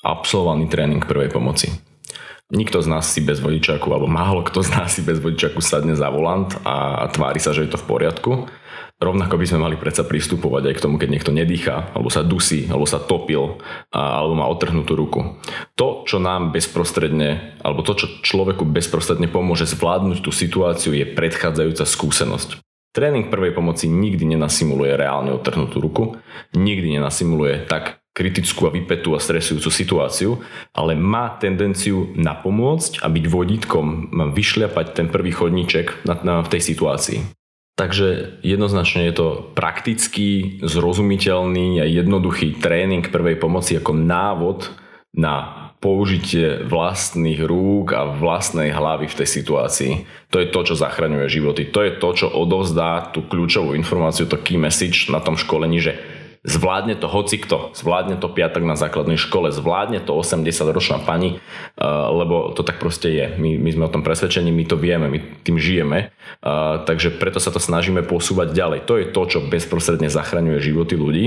absolvovaný 0.00 0.72
tréning 0.72 1.04
prvej 1.04 1.28
pomoci. 1.28 1.87
Nikto 2.48 2.80
z 2.80 2.88
nás 2.88 3.04
si 3.12 3.20
bez 3.20 3.44
vodičaku, 3.44 3.92
alebo 3.92 4.08
málo 4.08 4.40
kto 4.40 4.64
z 4.64 4.72
nás 4.72 4.96
si 4.96 5.04
bez 5.04 5.20
vodičaku 5.20 5.60
sadne 5.60 5.92
za 5.92 6.08
volant 6.08 6.48
a 6.64 7.04
tvári 7.12 7.36
sa, 7.36 7.52
že 7.52 7.68
je 7.68 7.76
to 7.76 7.80
v 7.80 7.88
poriadku. 7.88 8.48
Rovnako 8.98 9.38
by 9.38 9.46
sme 9.46 9.62
mali 9.62 9.76
predsa 9.78 10.02
pristupovať 10.02 10.72
aj 10.72 10.74
k 10.74 10.82
tomu, 10.82 10.96
keď 10.98 11.08
niekto 11.12 11.30
nedýcha, 11.30 11.92
alebo 11.94 12.10
sa 12.10 12.26
dusí, 12.26 12.66
alebo 12.66 12.88
sa 12.88 12.98
topil, 12.98 13.62
alebo 13.94 14.34
má 14.34 14.48
otrhnutú 14.50 14.96
ruku. 14.98 15.38
To, 15.76 16.02
čo 16.08 16.18
nám 16.18 16.50
bezprostredne, 16.50 17.60
alebo 17.62 17.86
to, 17.86 17.94
čo 17.94 18.06
človeku 18.24 18.66
bezprostredne 18.66 19.30
pomôže 19.30 19.68
zvládnuť 19.70 20.18
tú 20.18 20.34
situáciu, 20.34 20.96
je 20.96 21.04
predchádzajúca 21.04 21.84
skúsenosť. 21.86 22.64
Tréning 22.90 23.30
prvej 23.30 23.54
pomoci 23.54 23.86
nikdy 23.86 24.34
nenasimuluje 24.34 24.98
reálne 24.98 25.30
otrhnutú 25.30 25.78
ruku, 25.78 26.18
nikdy 26.56 26.98
nenasimuluje 26.98 27.70
tak 27.70 27.97
kritickú 28.18 28.66
a 28.66 28.74
vypetú 28.74 29.14
a 29.14 29.22
stresujúcu 29.22 29.70
situáciu, 29.70 30.30
ale 30.74 30.98
má 30.98 31.38
tendenciu 31.38 32.10
napomôcť 32.18 32.98
a 32.98 33.06
byť 33.06 33.24
vodítkom, 33.30 34.10
vyšliapať 34.34 34.98
ten 34.98 35.06
prvý 35.06 35.30
chodníček 35.30 36.02
na, 36.02 36.18
na, 36.26 36.34
v 36.42 36.50
tej 36.50 36.74
situácii. 36.74 37.38
Takže 37.78 38.42
jednoznačne 38.42 39.06
je 39.06 39.14
to 39.14 39.28
praktický, 39.54 40.58
zrozumiteľný 40.66 41.78
a 41.78 41.86
jednoduchý 41.86 42.58
tréning 42.58 43.06
prvej 43.06 43.38
pomoci 43.38 43.78
ako 43.78 43.94
návod 43.94 44.74
na 45.14 45.68
použitie 45.78 46.66
vlastných 46.66 47.38
rúk 47.38 47.94
a 47.94 48.10
vlastnej 48.10 48.74
hlavy 48.74 49.06
v 49.06 49.18
tej 49.22 49.28
situácii. 49.30 49.92
To 50.34 50.42
je 50.42 50.50
to, 50.50 50.60
čo 50.66 50.74
zachraňuje 50.74 51.30
životy. 51.30 51.70
To 51.70 51.86
je 51.86 51.94
to, 52.02 52.08
čo 52.18 52.26
odovzdá 52.26 53.14
tú 53.14 53.22
kľúčovú 53.22 53.78
informáciu, 53.78 54.26
to 54.26 54.42
key 54.42 54.58
message 54.58 55.06
na 55.06 55.22
tom 55.22 55.38
školení, 55.38 55.78
že 55.78 56.17
Zvládne 56.46 56.94
to 56.94 57.10
hocikto, 57.10 57.74
zvládne 57.74 58.14
to 58.14 58.30
piatok 58.30 58.62
na 58.62 58.78
základnej 58.78 59.18
škole, 59.18 59.50
zvládne 59.50 59.98
to 59.98 60.14
80-ročná 60.14 61.02
pani, 61.02 61.38
eh, 61.38 61.82
lebo 61.90 62.54
to 62.54 62.62
tak 62.62 62.78
proste 62.78 63.10
je. 63.10 63.26
My, 63.42 63.58
my 63.58 63.70
sme 63.74 63.84
o 63.90 63.94
tom 63.94 64.06
presvedčení, 64.06 64.54
my 64.54 64.64
to 64.70 64.78
vieme, 64.78 65.10
my 65.10 65.18
tým 65.42 65.58
žijeme, 65.58 65.98
eh, 66.08 66.74
takže 66.86 67.18
preto 67.18 67.42
sa 67.42 67.50
to 67.50 67.58
snažíme 67.58 68.06
posúvať 68.06 68.54
ďalej. 68.54 68.86
To 68.86 68.94
je 69.02 69.06
to, 69.10 69.22
čo 69.26 69.38
bezprostredne 69.50 70.06
zachraňuje 70.06 70.62
životy 70.62 70.94
ľudí 70.94 71.24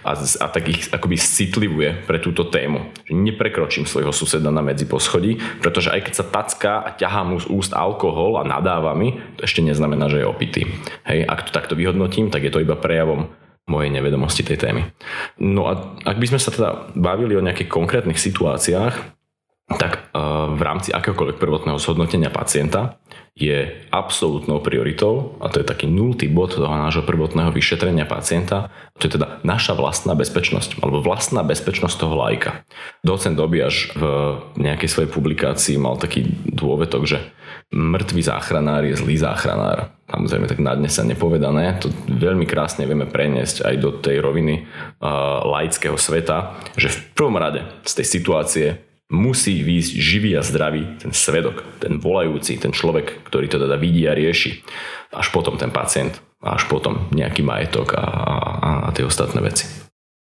a, 0.00 0.16
a 0.16 0.46
tak 0.48 0.64
ich 0.72 0.88
akoby 0.88 1.20
citlivuje 1.20 2.08
pre 2.08 2.16
túto 2.16 2.48
tému. 2.48 2.88
Neprekročím 3.12 3.84
svojho 3.84 4.16
suseda 4.16 4.48
na 4.48 4.64
medzi 4.64 4.88
poschodí, 4.88 5.44
pretože 5.60 5.92
aj 5.92 6.00
keď 6.08 6.14
sa 6.16 6.24
tacká 6.24 6.72
a 6.80 6.88
ťahá 6.96 7.20
mu 7.20 7.36
z 7.36 7.52
úst 7.52 7.76
alkohol 7.76 8.40
a 8.40 8.48
nadáva 8.48 8.96
mi, 8.96 9.20
to 9.36 9.44
ešte 9.44 9.60
neznamená, 9.60 10.08
že 10.08 10.24
je 10.24 10.26
opitý. 10.26 10.62
Hej, 11.04 11.28
ak 11.28 11.46
to 11.46 11.50
takto 11.52 11.76
vyhodnotím, 11.76 12.32
tak 12.32 12.48
je 12.48 12.52
to 12.52 12.64
iba 12.64 12.80
prejavom 12.80 13.28
mojej 13.64 13.90
nevedomosti 13.90 14.44
tej 14.44 14.60
témy. 14.60 14.82
No 15.40 15.66
a 15.68 15.96
ak 16.04 16.16
by 16.20 16.26
sme 16.28 16.40
sa 16.40 16.52
teda 16.52 16.92
bavili 16.92 17.32
o 17.34 17.44
nejakých 17.44 17.72
konkrétnych 17.72 18.20
situáciách, 18.20 19.23
tak 19.64 20.12
v 20.54 20.60
rámci 20.60 20.92
akéhokoľvek 20.92 21.40
prvotného 21.40 21.80
zhodnotenia 21.80 22.28
pacienta 22.28 23.00
je 23.34 23.82
absolútnou 23.90 24.62
prioritou, 24.62 25.34
a 25.42 25.50
to 25.50 25.58
je 25.58 25.66
taký 25.66 25.90
nultý 25.90 26.30
bod 26.30 26.54
toho 26.54 26.70
nášho 26.70 27.02
prvotného 27.02 27.50
vyšetrenia 27.50 28.06
pacienta, 28.06 28.70
to 28.94 29.10
je 29.10 29.18
teda 29.18 29.42
naša 29.42 29.74
vlastná 29.74 30.14
bezpečnosť, 30.14 30.78
alebo 30.78 31.02
vlastná 31.02 31.42
bezpečnosť 31.42 31.96
toho 31.98 32.14
lajka. 32.14 32.62
Docent 33.02 33.34
Dobiaž 33.34 33.90
v 33.98 34.04
nejakej 34.54 34.86
svojej 34.86 35.10
publikácii 35.10 35.80
mal 35.82 35.98
taký 35.98 36.28
dôvetok, 36.46 37.02
že 37.10 37.18
mŕtvý 37.74 38.22
záchranár 38.22 38.86
je 38.86 38.94
zlý 38.94 39.18
záchranár. 39.18 39.90
Samozrejme 40.06 40.46
tak 40.46 40.62
nadnesene 40.62 41.18
nepovedané, 41.18 41.82
to 41.82 41.90
veľmi 42.06 42.46
krásne 42.46 42.86
vieme 42.86 43.10
preniesť 43.10 43.66
aj 43.66 43.74
do 43.82 43.90
tej 43.98 44.22
roviny 44.22 44.62
uh, 44.62 45.42
laického 45.42 45.98
sveta, 45.98 46.54
že 46.78 46.92
v 46.92 46.98
prvom 47.18 47.34
rade 47.34 47.66
z 47.82 47.92
tej 47.98 48.06
situácie 48.06 48.66
musí 49.14 49.62
výjsť 49.62 49.92
živý 49.94 50.30
a 50.34 50.42
zdravý 50.42 50.98
ten 50.98 51.14
svedok, 51.14 51.62
ten 51.78 52.02
volajúci, 52.02 52.58
ten 52.58 52.74
človek, 52.74 53.22
ktorý 53.30 53.46
to 53.46 53.62
teda 53.62 53.78
vidí 53.78 54.04
a 54.10 54.12
rieši. 54.18 54.66
Až 55.14 55.30
potom 55.30 55.54
ten 55.54 55.70
pacient, 55.70 56.18
až 56.42 56.66
potom 56.66 57.06
nejaký 57.14 57.46
majetok 57.46 57.94
a, 57.94 58.02
a, 58.02 58.70
a 58.86 58.88
tie 58.90 59.06
ostatné 59.06 59.38
veci. 59.38 59.84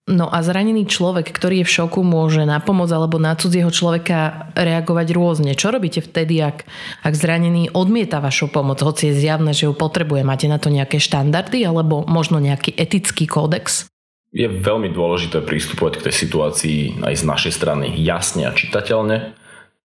No 0.09 0.33
a 0.33 0.41
zranený 0.41 0.89
človek, 0.89 1.29
ktorý 1.29 1.61
je 1.63 1.69
v 1.69 1.75
šoku, 1.85 2.01
môže 2.01 2.49
na 2.49 2.65
pomoc 2.65 2.89
alebo 2.89 3.21
na 3.21 3.37
cudzieho 3.37 3.69
človeka 3.69 4.49
reagovať 4.57 5.13
rôzne. 5.13 5.53
Čo 5.53 5.69
robíte 5.69 6.01
vtedy, 6.01 6.41
ak, 6.41 6.65
ak 7.05 7.13
zranený 7.13 7.77
odmieta 7.77 8.25
vašu 8.25 8.49
pomoc, 8.49 8.81
hoci 8.81 9.13
je 9.13 9.21
zjavné, 9.21 9.53
že 9.53 9.69
ju 9.69 9.77
potrebuje? 9.77 10.25
Máte 10.25 10.49
na 10.49 10.57
to 10.57 10.73
nejaké 10.73 10.97
štandardy 10.97 11.61
alebo 11.61 12.09
možno 12.09 12.41
nejaký 12.41 12.73
etický 12.73 13.29
kódex? 13.29 13.93
Je 14.29 14.45
veľmi 14.45 14.93
dôležité 14.93 15.41
pristupovať 15.41 15.99
k 15.99 16.05
tej 16.09 16.15
situácii 16.15 16.81
aj 17.01 17.15
z 17.17 17.25
našej 17.25 17.53
strany 17.57 17.97
jasne 18.05 18.45
a 18.45 18.53
čitateľne. 18.53 19.33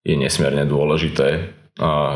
Je 0.04 0.20
nesmierne 0.20 0.68
dôležité, 0.68 1.56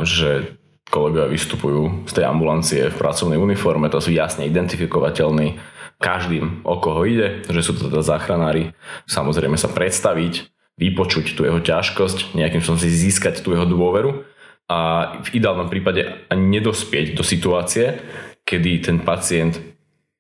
že 0.04 0.60
kolegovia 0.92 1.32
vystupujú 1.32 2.08
z 2.08 2.12
tej 2.12 2.26
ambulancie 2.28 2.92
v 2.92 3.00
pracovnej 3.00 3.40
uniforme, 3.40 3.88
to 3.88 4.04
sú 4.04 4.12
jasne 4.12 4.44
identifikovateľní 4.48 5.60
každým, 5.98 6.62
o 6.68 6.76
koho 6.78 7.08
ide, 7.08 7.42
že 7.48 7.64
sú 7.64 7.74
to 7.80 7.88
teda 7.90 8.04
záchranári. 8.04 8.76
Samozrejme 9.08 9.56
sa 9.56 9.72
predstaviť, 9.72 10.52
vypočuť 10.78 11.34
tú 11.34 11.42
jeho 11.42 11.58
ťažkosť, 11.58 12.38
nejakým 12.38 12.62
som 12.62 12.78
si 12.78 12.92
získať 12.92 13.42
tú 13.42 13.56
jeho 13.56 13.66
dôveru 13.66 14.22
a 14.70 14.80
v 15.26 15.42
ideálnom 15.42 15.74
prípade 15.74 16.28
ani 16.30 16.60
nedospieť 16.60 17.18
do 17.18 17.24
situácie, 17.26 17.98
kedy 18.46 18.86
ten 18.86 18.98
pacient 19.02 19.58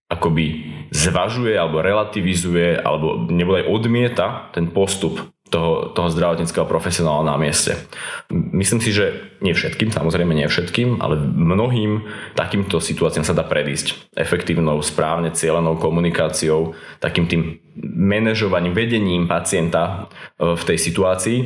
akoby 0.07 0.71
zvažuje 0.91 1.59
alebo 1.59 1.83
relativizuje 1.83 2.79
alebo 2.79 3.27
nebodaj 3.27 3.67
odmieta 3.67 4.47
ten 4.55 4.71
postup 4.71 5.19
toho, 5.47 5.91
toho 5.95 6.09
zdravotníckého 6.11 6.67
profesionála 6.67 7.23
na 7.23 7.35
mieste. 7.39 7.75
Myslím 8.31 8.83
si, 8.83 8.91
že 8.91 9.35
nie 9.39 9.55
všetkým, 9.55 9.93
samozrejme 9.93 10.33
nie 10.35 10.47
všetkým, 10.49 10.99
ale 10.99 11.15
mnohým 11.19 12.03
takýmto 12.35 12.83
situáciám 12.83 13.23
sa 13.23 13.37
dá 13.37 13.47
predísť 13.47 14.11
efektívnou, 14.17 14.81
správne 14.83 15.31
cieľenou 15.31 15.79
komunikáciou, 15.79 16.75
takým 16.99 17.25
tým 17.29 17.41
manažovaním, 17.83 18.73
vedením 18.73 19.29
pacienta 19.29 20.09
e, 20.37 20.57
v 20.57 20.63
tej 20.65 20.77
situácii. 20.81 21.37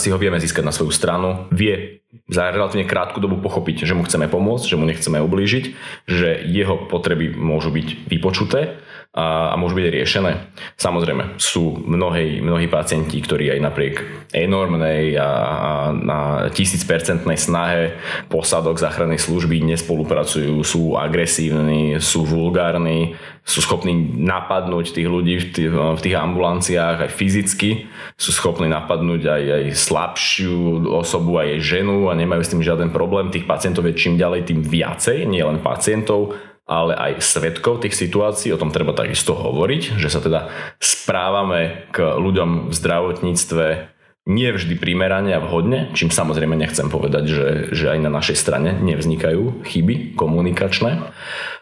Si 0.00 0.08
ho 0.08 0.18
vieme 0.18 0.40
získať 0.40 0.64
na 0.64 0.72
svoju 0.72 0.90
stranu, 0.90 1.46
vie 1.52 2.00
za 2.30 2.48
relatívne 2.48 2.86
krátku 2.88 3.18
dobu 3.18 3.42
pochopiť, 3.42 3.84
že 3.84 3.92
mu 3.92 4.06
chceme 4.06 4.30
pomôcť, 4.30 4.64
že 4.64 4.78
mu 4.78 4.86
nechceme 4.86 5.18
ublížiť, 5.20 5.64
že 6.06 6.40
jeho 6.46 6.86
potreby 6.88 7.34
môžu 7.34 7.74
byť 7.74 8.08
vypočuté 8.08 8.80
a, 9.14 9.54
a 9.54 9.54
môžu 9.54 9.78
byť 9.78 9.94
riešené. 9.94 10.32
Samozrejme, 10.74 11.38
sú 11.38 11.78
mnohí, 11.86 12.42
mnohí 12.42 12.66
pacienti, 12.66 13.22
ktorí 13.22 13.46
aj 13.54 13.60
napriek 13.62 13.94
enormnej 14.34 15.14
a, 15.14 15.22
a, 15.22 15.72
a 15.94 16.18
tisícpercentnej 16.50 17.38
snahe 17.38 17.94
posadok 18.26 18.82
záchrannej 18.82 19.22
služby 19.22 19.62
nespolupracujú, 19.62 20.58
sú 20.66 20.98
agresívni, 20.98 22.02
sú 22.02 22.26
vulgárni, 22.26 23.14
sú 23.46 23.62
schopní 23.62 23.94
napadnúť 24.18 24.90
tých 24.98 25.06
ľudí 25.06 25.34
v 25.38 25.46
tých, 25.52 25.70
v 25.70 26.00
tých 26.02 26.16
ambulanciách 26.18 27.06
aj 27.06 27.10
fyzicky, 27.14 27.86
sú 28.18 28.34
schopní 28.34 28.66
napadnúť 28.66 29.30
aj, 29.30 29.42
aj 29.46 29.64
slabšiu 29.78 30.90
osobu, 30.90 31.38
aj 31.38 31.62
ženu 31.62 32.10
a 32.10 32.18
nemajú 32.18 32.42
s 32.42 32.50
tým 32.50 32.66
žiaden 32.66 32.90
problém. 32.90 33.30
Tých 33.30 33.46
pacientov 33.46 33.86
je 33.86 33.94
čím 33.94 34.18
ďalej 34.18 34.50
tým 34.50 34.58
viacej, 34.58 35.22
nie 35.28 35.44
len 35.44 35.62
pacientov, 35.62 36.34
ale 36.64 36.96
aj 36.96 37.20
svetkov 37.20 37.84
tých 37.84 37.92
situácií, 37.92 38.48
o 38.52 38.60
tom 38.60 38.72
treba 38.72 38.96
takisto 38.96 39.36
hovoriť, 39.36 40.00
že 40.00 40.08
sa 40.08 40.20
teda 40.24 40.48
správame 40.80 41.88
k 41.92 42.16
ľuďom 42.16 42.72
v 42.72 42.74
zdravotníctve 42.74 43.94
nie 44.24 44.48
vždy 44.48 44.80
primerane 44.80 45.36
a 45.36 45.44
vhodne, 45.44 45.92
čím 45.92 46.08
samozrejme 46.08 46.56
nechcem 46.56 46.88
povedať, 46.88 47.24
že, 47.28 47.48
že 47.76 47.92
aj 47.92 47.98
na 48.00 48.08
našej 48.08 48.36
strane 48.40 48.72
nevznikajú 48.80 49.68
chyby 49.68 50.16
komunikačné, 50.16 51.12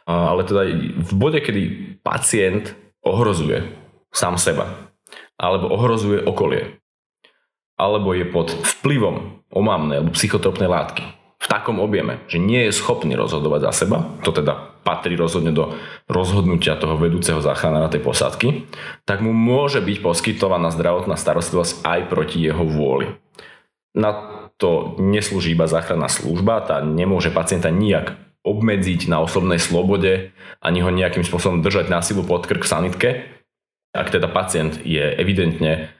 ale 0.06 0.40
teda 0.46 0.62
v 0.94 1.12
bode, 1.18 1.42
kedy 1.42 1.62
pacient 2.06 2.78
ohrozuje 3.02 3.66
sám 4.14 4.38
seba, 4.38 4.94
alebo 5.34 5.74
ohrozuje 5.74 6.22
okolie, 6.22 6.78
alebo 7.74 8.14
je 8.14 8.30
pod 8.30 8.54
vplyvom 8.54 9.42
omamnej 9.50 9.98
alebo 9.98 10.14
psychotropnej 10.14 10.70
látky, 10.70 11.02
v 11.42 11.46
takom 11.50 11.83
objeme, 11.83 12.22
že 12.31 12.38
nie 12.38 12.70
je 12.70 12.78
schopný 12.78 13.18
rozhodovať 13.18 13.66
za 13.66 13.72
seba, 13.83 14.07
to 14.22 14.31
teda 14.31 14.78
patrí 14.87 15.18
rozhodne 15.18 15.50
do 15.50 15.74
rozhodnutia 16.07 16.78
toho 16.78 16.94
vedúceho 16.94 17.42
záchranára 17.42 17.90
tej 17.90 18.07
posádky, 18.07 18.70
tak 19.02 19.18
mu 19.26 19.35
môže 19.35 19.83
byť 19.83 19.98
poskytovaná 20.07 20.70
zdravotná 20.70 21.18
starostlivosť 21.18 21.83
aj 21.83 22.00
proti 22.07 22.38
jeho 22.46 22.62
vôli. 22.62 23.11
Na 23.90 24.38
to 24.55 24.94
neslúži 25.02 25.59
iba 25.59 25.66
záchranná 25.66 26.07
služba, 26.07 26.62
tá 26.62 26.78
nemôže 26.78 27.35
pacienta 27.35 27.74
nijak 27.74 28.14
obmedziť 28.46 29.11
na 29.11 29.18
osobnej 29.22 29.59
slobode, 29.59 30.31
ani 30.62 30.78
ho 30.83 30.94
nejakým 30.94 31.26
spôsobom 31.26 31.62
držať 31.62 31.90
na 31.90 32.02
silu 32.02 32.22
pod 32.22 32.46
krk 32.46 32.62
v 32.62 32.70
sanitke. 32.70 33.11
Ak 33.90 34.14
teda 34.14 34.31
pacient 34.31 34.78
je 34.87 35.02
evidentne 35.18 35.90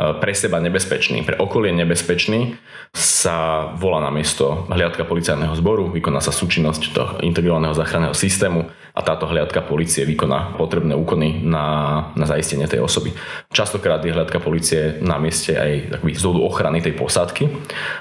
pre 0.00 0.32
seba 0.32 0.56
nebezpečný, 0.64 1.22
pre 1.28 1.36
okolie 1.36 1.76
nebezpečný, 1.76 2.56
sa 2.96 3.68
volá 3.76 4.00
na 4.00 4.10
miesto 4.10 4.64
hliadka 4.72 5.04
policajného 5.04 5.52
zboru, 5.54 5.92
vykoná 5.92 6.24
sa 6.24 6.32
súčinnosť 6.32 6.82
toho 6.90 7.12
integrovaného 7.20 7.76
záchranného 7.76 8.16
systému 8.16 8.66
a 8.94 9.00
táto 9.02 9.26
hliadka 9.30 9.62
policie 9.62 10.02
vykoná 10.06 10.58
potrebné 10.58 10.94
úkony 10.94 11.42
na, 11.46 11.66
na 12.18 12.26
zaistenie 12.26 12.66
tej 12.66 12.82
osoby. 12.82 13.14
Častokrát 13.50 14.02
je 14.02 14.14
hliadka 14.14 14.42
policie 14.42 14.98
na 15.00 15.18
mieste 15.22 15.54
aj 15.54 15.98
takový 15.98 16.12
z 16.14 16.24
ochrany 16.26 16.78
tej 16.82 16.94
posádky 16.98 17.48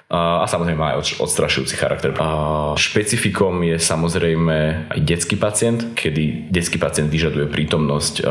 a, 0.09 0.43
a 0.43 0.45
samozrejme 0.49 0.79
má 0.79 0.97
aj 0.97 1.21
odstrašujúci 1.21 1.75
charakter. 1.77 2.15
A 2.17 2.29
špecifikom 2.77 3.61
je 3.65 3.77
samozrejme 3.77 4.89
aj 4.93 4.99
detský 5.05 5.35
pacient, 5.37 5.93
kedy 5.93 6.49
detský 6.49 6.81
pacient 6.81 7.11
vyžaduje 7.11 7.49
prítomnosť 7.49 8.15
a, 8.21 8.23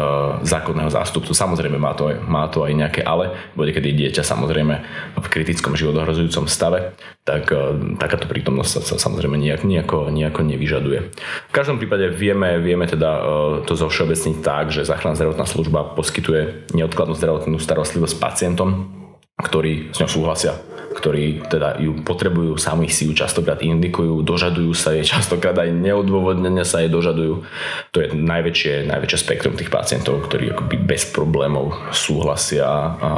zákonného 0.42 0.90
zástupcu. 0.90 1.32
Samozrejme 1.34 1.78
má 1.78 1.94
to, 1.94 2.10
aj, 2.10 2.16
má 2.26 2.44
to 2.50 2.64
aj 2.64 2.72
nejaké 2.74 3.00
ale, 3.04 3.34
bude 3.54 3.70
kedy 3.70 3.94
dieťa 3.94 4.22
samozrejme 4.22 4.74
v 5.18 5.26
kritickom 5.26 5.74
životohrozujúcom 5.74 6.46
stave, 6.50 6.94
tak 7.28 7.52
a, 7.52 7.76
takáto 8.00 8.24
prítomnosť 8.24 8.80
sa, 8.80 8.80
sa 8.80 8.96
samozrejme 8.96 9.36
nejak, 9.36 9.68
nejako, 9.68 10.08
nejako 10.08 10.40
nevyžaduje. 10.48 11.12
V 11.48 11.52
každom 11.52 11.76
prípade 11.76 12.08
vieme, 12.08 12.56
vieme 12.56 12.88
teda 12.88 13.10
e, 13.12 13.22
to 13.68 13.76
zo 13.76 13.92
všeobecniť 13.92 14.40
tak, 14.40 14.72
že 14.72 14.88
záchranná 14.88 15.20
zdravotná 15.20 15.44
služba 15.44 15.92
poskytuje 15.92 16.72
neodkladnú 16.72 17.12
zdravotnú 17.12 17.60
starostlivosť 17.60 18.16
pacientom, 18.16 18.88
ktorí 19.36 19.92
s 19.92 20.00
ňou 20.00 20.10
súhlasia, 20.10 20.56
ktorí 20.98 21.46
teda 21.46 21.78
ju 21.78 22.02
potrebujú, 22.02 22.58
sami 22.58 22.90
si 22.90 23.06
ju 23.06 23.14
častokrát 23.14 23.62
indikujú, 23.62 24.26
dožadujú 24.26 24.74
sa 24.74 24.90
jej, 24.98 25.06
častokrát 25.06 25.54
aj 25.54 25.70
neodôvodnene 25.70 26.66
sa 26.66 26.82
jej 26.82 26.90
dožadujú. 26.90 27.46
To 27.94 27.96
je 28.02 28.10
najväčšie, 28.10 28.90
najväčšie 28.90 29.18
spektrum 29.22 29.54
tých 29.54 29.70
pacientov, 29.70 30.26
ktorí 30.26 30.50
akoby 30.50 30.76
bez 30.82 31.06
problémov 31.14 31.78
súhlasia 31.94 32.66
a, 32.66 33.10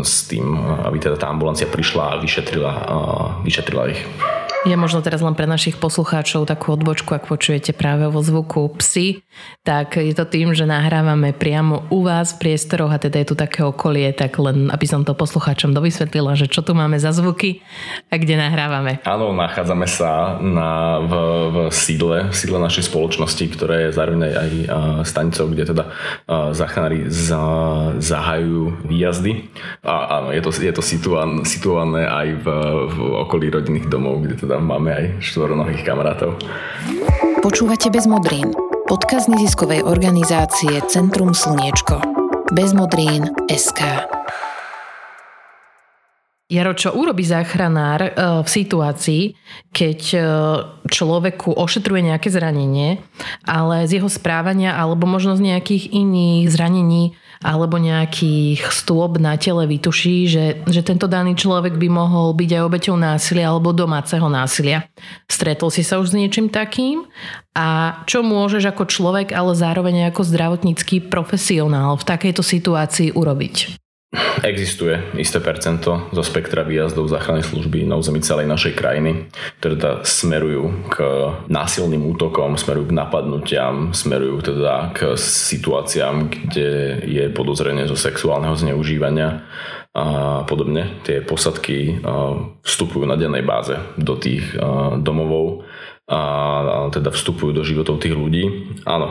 s 0.00 0.24
tým, 0.24 0.56
aby 0.88 0.96
teda 0.96 1.20
tá 1.20 1.28
ambulancia 1.28 1.68
prišla 1.68 2.16
a 2.16 2.20
vyšetrila, 2.24 2.72
a 2.72 2.96
vyšetrila 3.44 3.84
ich. 3.92 4.00
Je 4.64 4.72
možno 4.80 5.04
teraz 5.04 5.20
len 5.20 5.36
pre 5.36 5.44
našich 5.44 5.76
poslucháčov 5.76 6.48
takú 6.48 6.72
odbočku, 6.72 7.12
ak 7.12 7.28
počujete 7.28 7.76
práve 7.76 8.08
vo 8.08 8.24
zvuku 8.24 8.72
psy, 8.80 9.20
tak 9.60 10.00
je 10.00 10.16
to 10.16 10.24
tým, 10.24 10.56
že 10.56 10.64
nahrávame 10.64 11.36
priamo 11.36 11.84
u 11.92 12.00
vás 12.00 12.32
v 12.32 12.48
priestoroch 12.48 12.88
a 12.88 12.96
teda 12.96 13.20
je 13.20 13.28
tu 13.28 13.36
také 13.36 13.60
okolie, 13.60 14.08
tak 14.16 14.40
len 14.40 14.72
aby 14.72 14.88
som 14.88 15.04
to 15.04 15.12
poslucháčom 15.12 15.76
dovysvetlila, 15.76 16.32
že 16.32 16.48
čo 16.48 16.64
tu 16.64 16.72
máme 16.72 16.96
za 16.96 17.12
zvuky 17.12 17.60
a 18.08 18.16
kde 18.16 18.40
nahrávame. 18.40 19.04
Áno, 19.04 19.36
nachádzame 19.36 19.84
sa 19.84 20.40
na, 20.40 20.96
v, 21.04 21.12
v 21.52 21.58
sídle, 21.68 22.32
v 22.32 22.34
sídle 22.34 22.56
našej 22.56 22.88
spoločnosti, 22.88 23.44
ktoré 23.52 23.92
je 23.92 24.00
zároveň 24.00 24.20
aj 24.32 24.50
stanicou, 25.04 25.52
kde 25.52 25.76
teda 25.76 25.84
záchranári 26.56 27.12
za, 27.12 27.44
zahajujú 28.00 28.88
výjazdy. 28.88 29.44
A 29.84 30.24
áno, 30.24 30.32
je 30.32 30.40
to, 30.40 30.50
je 30.56 30.72
to 30.72 30.80
situované 31.44 32.08
aj 32.08 32.28
v, 32.40 32.46
v 32.88 32.96
okolí 33.28 33.52
rodinných 33.52 33.92
domov, 33.92 34.24
kde 34.24 34.40
teda 34.40 34.53
tam 34.54 34.70
máme 34.70 34.94
aj 34.94 35.06
štvoronohých 35.18 35.82
kamarátov. 35.82 36.38
Počúvate 37.42 37.90
Bez 37.90 38.06
modrín. 38.06 38.54
Podkaz 38.86 39.26
neziskovej 39.26 39.82
organizácie 39.82 40.78
Centrum 40.86 41.34
Slniečko. 41.34 41.98
Bezmodrín 42.54 43.34
SK. 43.50 44.06
Jaro, 46.46 46.70
čo 46.78 46.94
urobí 46.94 47.26
záchranár 47.26 48.00
e, 48.04 48.10
v 48.44 48.48
situácii, 48.48 49.22
keď 49.74 50.00
e, 50.14 50.20
človeku 50.86 51.50
ošetruje 51.50 52.14
nejaké 52.14 52.30
zranenie, 52.30 53.02
ale 53.42 53.90
z 53.90 53.98
jeho 53.98 54.06
správania 54.06 54.78
alebo 54.78 55.10
možno 55.10 55.34
z 55.34 55.50
nejakých 55.50 55.90
iných 55.90 56.46
zranení 56.46 57.18
alebo 57.40 57.80
nejakých 57.80 58.62
stôb 58.70 59.18
na 59.18 59.34
tele 59.34 59.66
vytuší, 59.66 60.28
že, 60.30 60.44
že 60.68 60.80
tento 60.84 61.10
daný 61.10 61.34
človek 61.34 61.74
by 61.78 61.88
mohol 61.90 62.36
byť 62.36 62.50
aj 62.54 62.62
obeťou 62.62 62.96
násilia 62.98 63.50
alebo 63.50 63.74
domáceho 63.74 64.26
násilia. 64.30 64.86
Stretol 65.26 65.72
si 65.74 65.82
sa 65.82 65.98
už 65.98 66.14
s 66.14 66.16
niečím 66.18 66.52
takým? 66.52 67.06
A 67.54 68.00
čo 68.10 68.26
môžeš 68.26 68.74
ako 68.74 68.90
človek, 68.90 69.30
ale 69.30 69.54
zároveň 69.54 70.10
ako 70.10 70.26
zdravotnícky 70.26 71.06
profesionál 71.06 71.94
v 71.94 72.06
takejto 72.06 72.42
situácii 72.42 73.14
urobiť? 73.14 73.83
Existuje 74.46 74.94
isté 75.18 75.42
percento 75.42 76.06
zo 76.14 76.22
spektra 76.22 76.62
výjazdov 76.62 77.10
záchrannej 77.10 77.42
služby 77.42 77.82
na 77.82 77.98
území 77.98 78.22
celej 78.22 78.46
našej 78.46 78.78
krajiny, 78.78 79.26
ktoré 79.58 79.74
teda 79.74 79.92
smerujú 80.06 80.86
k 80.86 80.96
násilným 81.50 82.06
útokom, 82.14 82.54
smerujú 82.54 82.94
k 82.94 82.96
napadnutiam, 82.96 83.90
smerujú 83.90 84.54
teda 84.54 84.94
k 84.94 85.18
situáciám, 85.18 86.30
kde 86.30 87.02
je 87.02 87.24
podozrenie 87.34 87.90
zo 87.90 87.98
sexuálneho 87.98 88.54
zneužívania 88.54 89.42
a 89.94 90.42
podobne. 90.46 91.02
Tie 91.06 91.22
posadky 91.22 92.02
vstupujú 92.62 93.06
na 93.06 93.18
dennej 93.18 93.42
báze 93.42 93.74
do 93.98 94.18
tých 94.18 94.54
domovov 95.02 95.63
a 96.04 96.92
teda 96.92 97.08
vstupujú 97.08 97.56
do 97.56 97.64
životov 97.64 97.96
tých 98.04 98.12
ľudí. 98.12 98.76
Áno, 98.84 99.08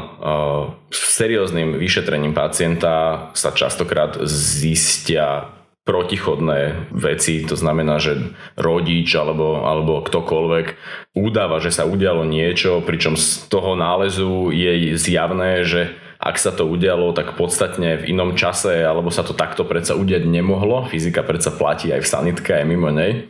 s 0.94 1.18
serióznym 1.18 1.82
vyšetrením 1.82 2.38
pacienta 2.38 3.30
sa 3.34 3.50
častokrát 3.50 4.22
zistia 4.30 5.50
protichodné 5.84 6.88
veci, 6.96 7.44
to 7.44 7.60
znamená, 7.60 8.00
že 8.00 8.32
rodič 8.56 9.12
alebo, 9.20 9.68
alebo 9.68 10.00
ktokoľvek 10.00 10.66
udáva, 11.12 11.60
že 11.60 11.76
sa 11.76 11.84
udialo 11.84 12.24
niečo, 12.24 12.80
pričom 12.80 13.20
z 13.20 13.52
toho 13.52 13.76
nálezu 13.76 14.54
je 14.56 14.96
zjavné, 14.96 15.68
že 15.68 15.92
ak 16.24 16.40
sa 16.40 16.56
to 16.56 16.64
udialo, 16.64 17.12
tak 17.12 17.36
podstatne 17.36 18.00
v 18.00 18.16
inom 18.16 18.40
čase, 18.40 18.80
alebo 18.80 19.12
sa 19.12 19.28
to 19.28 19.36
takto 19.36 19.68
predsa 19.68 20.00
udiať 20.00 20.24
nemohlo. 20.24 20.88
Fyzika 20.88 21.20
predsa 21.20 21.52
platí 21.52 21.92
aj 21.92 22.00
v 22.00 22.12
sanitke, 22.16 22.52
aj 22.56 22.64
mimo 22.64 22.88
nej. 22.96 23.28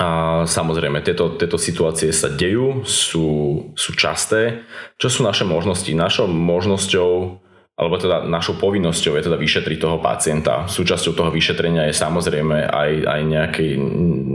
A 0.00 0.40
samozrejme, 0.48 1.04
tieto, 1.04 1.36
tieto 1.36 1.60
situácie 1.60 2.08
sa 2.16 2.32
dejú, 2.32 2.88
sú, 2.88 3.28
sú 3.76 3.90
časté. 3.92 4.64
Čo 4.96 5.08
sú 5.12 5.20
naše 5.20 5.44
možnosti? 5.44 5.92
Našou 5.92 6.32
možnosťou 6.32 7.44
alebo 7.80 7.96
teda 7.96 8.28
našou 8.28 8.60
povinnosťou 8.60 9.16
je 9.16 9.24
teda 9.24 9.40
vyšetriť 9.40 9.78
toho 9.80 10.04
pacienta. 10.04 10.68
Súčasťou 10.68 11.16
toho 11.16 11.30
vyšetrenia 11.32 11.88
je 11.88 11.96
samozrejme 11.96 12.68
aj, 12.68 12.90
aj 13.08 13.20
nejaké, 13.24 13.66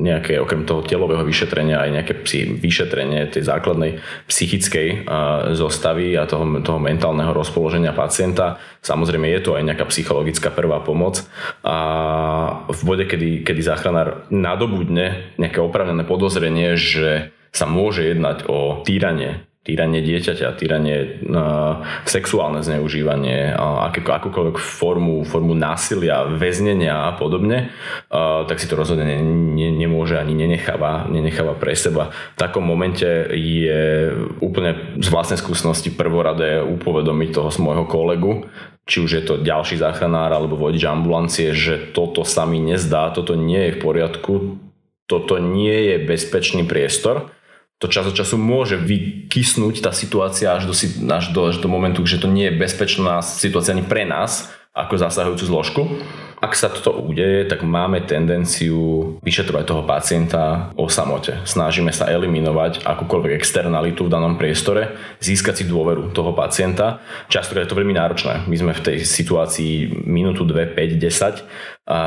nejaké, 0.02 0.34
okrem 0.42 0.66
toho 0.66 0.82
telového 0.82 1.22
vyšetrenia, 1.22 1.78
aj 1.78 1.92
nejaké 1.94 2.14
psi, 2.26 2.58
vyšetrenie 2.58 3.30
tej 3.30 3.46
základnej 3.46 4.02
psychickej 4.26 5.06
uh, 5.06 5.54
zostavy 5.54 6.18
a 6.18 6.26
toho, 6.26 6.58
toho 6.66 6.82
mentálneho 6.82 7.30
rozpoloženia 7.38 7.94
pacienta. 7.94 8.58
Samozrejme 8.82 9.30
je 9.38 9.42
to 9.46 9.54
aj 9.54 9.62
nejaká 9.62 9.86
psychologická 9.94 10.50
prvá 10.50 10.82
pomoc. 10.82 11.22
A 11.62 11.78
v 12.66 12.82
bode, 12.82 13.06
kedy, 13.06 13.46
kedy 13.46 13.62
záchranár 13.62 14.26
nadobudne 14.34 15.38
nejaké 15.38 15.62
opravnené 15.62 16.02
podozrenie, 16.02 16.74
že 16.74 17.30
sa 17.54 17.70
môže 17.70 18.10
jednať 18.10 18.50
o 18.50 18.82
týranie 18.82 19.46
týranie 19.66 20.06
dieťaťa, 20.06 20.62
týranie, 20.62 21.26
uh, 21.26 21.82
sexuálne 22.06 22.62
zneužívanie, 22.62 23.58
uh, 23.58 23.90
aké, 23.90 24.06
akúkoľvek 24.06 24.62
formu, 24.62 25.26
formu 25.26 25.58
násilia, 25.58 26.30
väznenia 26.30 27.10
a 27.10 27.18
podobne, 27.18 27.74
uh, 28.14 28.46
tak 28.46 28.62
si 28.62 28.70
to 28.70 28.78
rozhodne 28.78 29.10
ne, 29.10 29.18
ne, 29.58 29.74
nemôže 29.74 30.22
ani 30.22 30.38
nenecháva, 30.38 31.10
nenecháva 31.10 31.58
pre 31.58 31.74
seba. 31.74 32.14
V 32.38 32.46
takom 32.46 32.62
momente 32.62 33.10
je 33.34 34.14
úplne 34.38 35.02
z 35.02 35.08
vlastnej 35.10 35.42
skúsenosti 35.42 35.90
prvoradé 35.90 36.62
upovedomiť 36.62 37.30
toho 37.34 37.50
môjho 37.58 37.90
kolegu, 37.90 38.46
či 38.86 39.02
už 39.02 39.12
je 39.18 39.24
to 39.26 39.42
ďalší 39.42 39.82
záchranár 39.82 40.30
alebo 40.30 40.62
vodič 40.62 40.86
ambulancie, 40.86 41.58
že 41.58 41.90
toto 41.90 42.22
sa 42.22 42.46
mi 42.46 42.62
nezdá, 42.62 43.10
toto 43.10 43.34
nie 43.34 43.74
je 43.74 43.76
v 43.76 43.82
poriadku, 43.82 44.34
toto 45.10 45.42
nie 45.42 45.90
je 45.90 46.06
bezpečný 46.06 46.70
priestor 46.70 47.34
to 47.78 47.92
čas 47.92 48.08
od 48.08 48.16
času 48.16 48.40
môže 48.40 48.80
vykysnúť 48.80 49.84
tá 49.84 49.92
situácia 49.92 50.56
až 50.56 50.72
do, 50.72 50.74
až 51.12 51.26
do, 51.36 51.42
až 51.52 51.58
do 51.60 51.68
momentu, 51.68 52.08
že 52.08 52.24
to 52.24 52.32
nie 52.32 52.48
je 52.48 52.56
bezpečná 52.56 53.20
situácia 53.20 53.76
ani 53.76 53.84
pre 53.84 54.08
nás, 54.08 54.48
ako 54.76 55.00
zasahujúcu 55.00 55.46
zložku. 55.48 55.82
Ak 56.44 56.52
sa 56.52 56.68
toto 56.68 57.00
udeje, 57.00 57.48
tak 57.48 57.64
máme 57.64 58.04
tendenciu 58.04 59.16
vyšetrovať 59.24 59.64
toho 59.64 59.84
pacienta 59.88 60.70
o 60.76 60.92
samote. 60.92 61.40
Snažíme 61.48 61.96
sa 61.96 62.12
eliminovať 62.12 62.84
akúkoľvek 62.84 63.40
externalitu 63.40 64.06
v 64.06 64.14
danom 64.14 64.36
priestore, 64.36 65.00
získať 65.24 65.64
si 65.64 65.66
dôveru 65.66 66.12
toho 66.12 66.36
pacienta. 66.36 67.00
Často 67.32 67.56
je 67.56 67.64
to 67.64 67.80
veľmi 67.80 67.96
náročné. 67.96 68.46
My 68.52 68.56
sme 68.60 68.76
v 68.76 68.84
tej 68.84 68.98
situácii 69.08 70.04
minútu, 70.04 70.44
2, 70.44 70.76
5, 70.76 71.00
10 71.00 71.88
a 71.88 72.00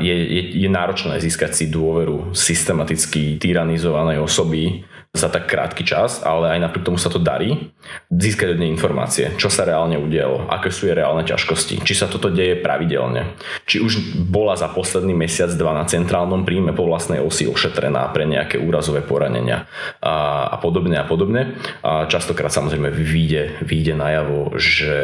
je, 0.00 0.14
je, 0.14 0.42
je 0.64 0.68
náročné 0.72 1.20
získať 1.20 1.52
si 1.52 1.64
dôveru 1.68 2.32
systematicky 2.32 3.36
tyranizovanej 3.36 4.24
osoby, 4.24 4.88
za 5.16 5.32
tak 5.32 5.48
krátky 5.48 5.82
čas, 5.82 6.20
ale 6.22 6.56
aj 6.56 6.68
napriek 6.68 6.86
tomu 6.86 7.00
sa 7.00 7.08
to 7.08 7.18
darí, 7.18 7.72
získať 8.12 8.54
od 8.54 8.60
nej 8.60 8.70
informácie, 8.70 9.32
čo 9.40 9.48
sa 9.48 9.64
reálne 9.64 9.96
udialo, 9.96 10.48
aké 10.52 10.68
sú 10.70 10.86
jej 10.86 10.96
reálne 10.96 11.24
ťažkosti, 11.24 11.82
či 11.82 11.94
sa 11.96 12.06
toto 12.06 12.28
deje 12.28 12.60
pravidelne, 12.60 13.34
či 13.64 13.80
už 13.80 14.16
bola 14.28 14.54
za 14.54 14.68
posledný 14.70 15.16
mesiac, 15.16 15.50
dva 15.56 15.72
na 15.72 15.88
centrálnom 15.88 16.44
príjme 16.44 16.76
po 16.76 16.86
vlastnej 16.86 17.18
osi 17.18 17.48
ošetrená 17.48 18.12
pre 18.12 18.28
nejaké 18.28 18.60
úrazové 18.60 19.00
poranenia 19.00 19.64
a, 20.04 20.46
a 20.52 20.56
podobne 20.60 21.00
a 21.00 21.06
podobne. 21.08 21.56
A 21.80 22.04
častokrát 22.06 22.52
samozrejme 22.52 22.92
vyjde, 22.92 23.64
vyjde 23.64 23.94
najavo, 23.96 24.54
že, 24.60 25.00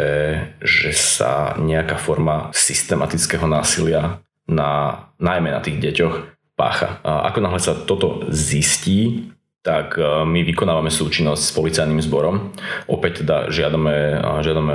že 0.61 0.93
sa 0.93 1.57
nejaká 1.57 1.97
forma 1.97 2.53
systematického 2.53 3.49
násilia 3.49 4.21
na, 4.47 5.05
najmä 5.23 5.55
na 5.55 5.65
tých 5.65 5.81
deťoch 5.81 6.15
pácha. 6.59 7.01
A 7.03 7.33
ako 7.33 7.39
náhle 7.41 7.61
sa 7.63 7.73
toto 7.75 8.29
zistí, 8.29 9.33
tak 9.63 9.95
e, 9.95 10.27
my 10.27 10.43
vykonávame 10.43 10.91
súčinnosť 10.91 11.43
s 11.43 11.55
policajným 11.55 12.03
zborom. 12.03 12.51
Opäť 12.91 13.23
teda 13.23 13.47
žiadame, 13.49 14.19
žiadame 14.43 14.75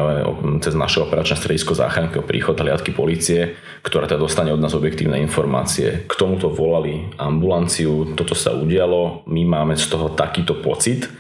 cez 0.63 0.73
naše 0.79 1.03
operačné 1.03 1.35
stredisko 1.35 1.75
záchranky 1.75 2.23
o 2.23 2.25
príchod 2.25 2.55
hliadky 2.55 2.95
policie, 2.95 3.59
ktorá 3.83 4.07
teda 4.07 4.23
dostane 4.23 4.55
od 4.55 4.63
nás 4.63 4.71
objektívne 4.71 5.19
informácie. 5.19 6.07
K 6.07 6.13
tomuto 6.15 6.47
volali 6.47 7.11
ambulanciu, 7.19 8.15
toto 8.15 8.31
sa 8.31 8.55
udialo, 8.55 9.27
my 9.27 9.43
máme 9.43 9.75
z 9.75 9.91
toho 9.91 10.15
takýto 10.15 10.63
pocit, 10.63 11.11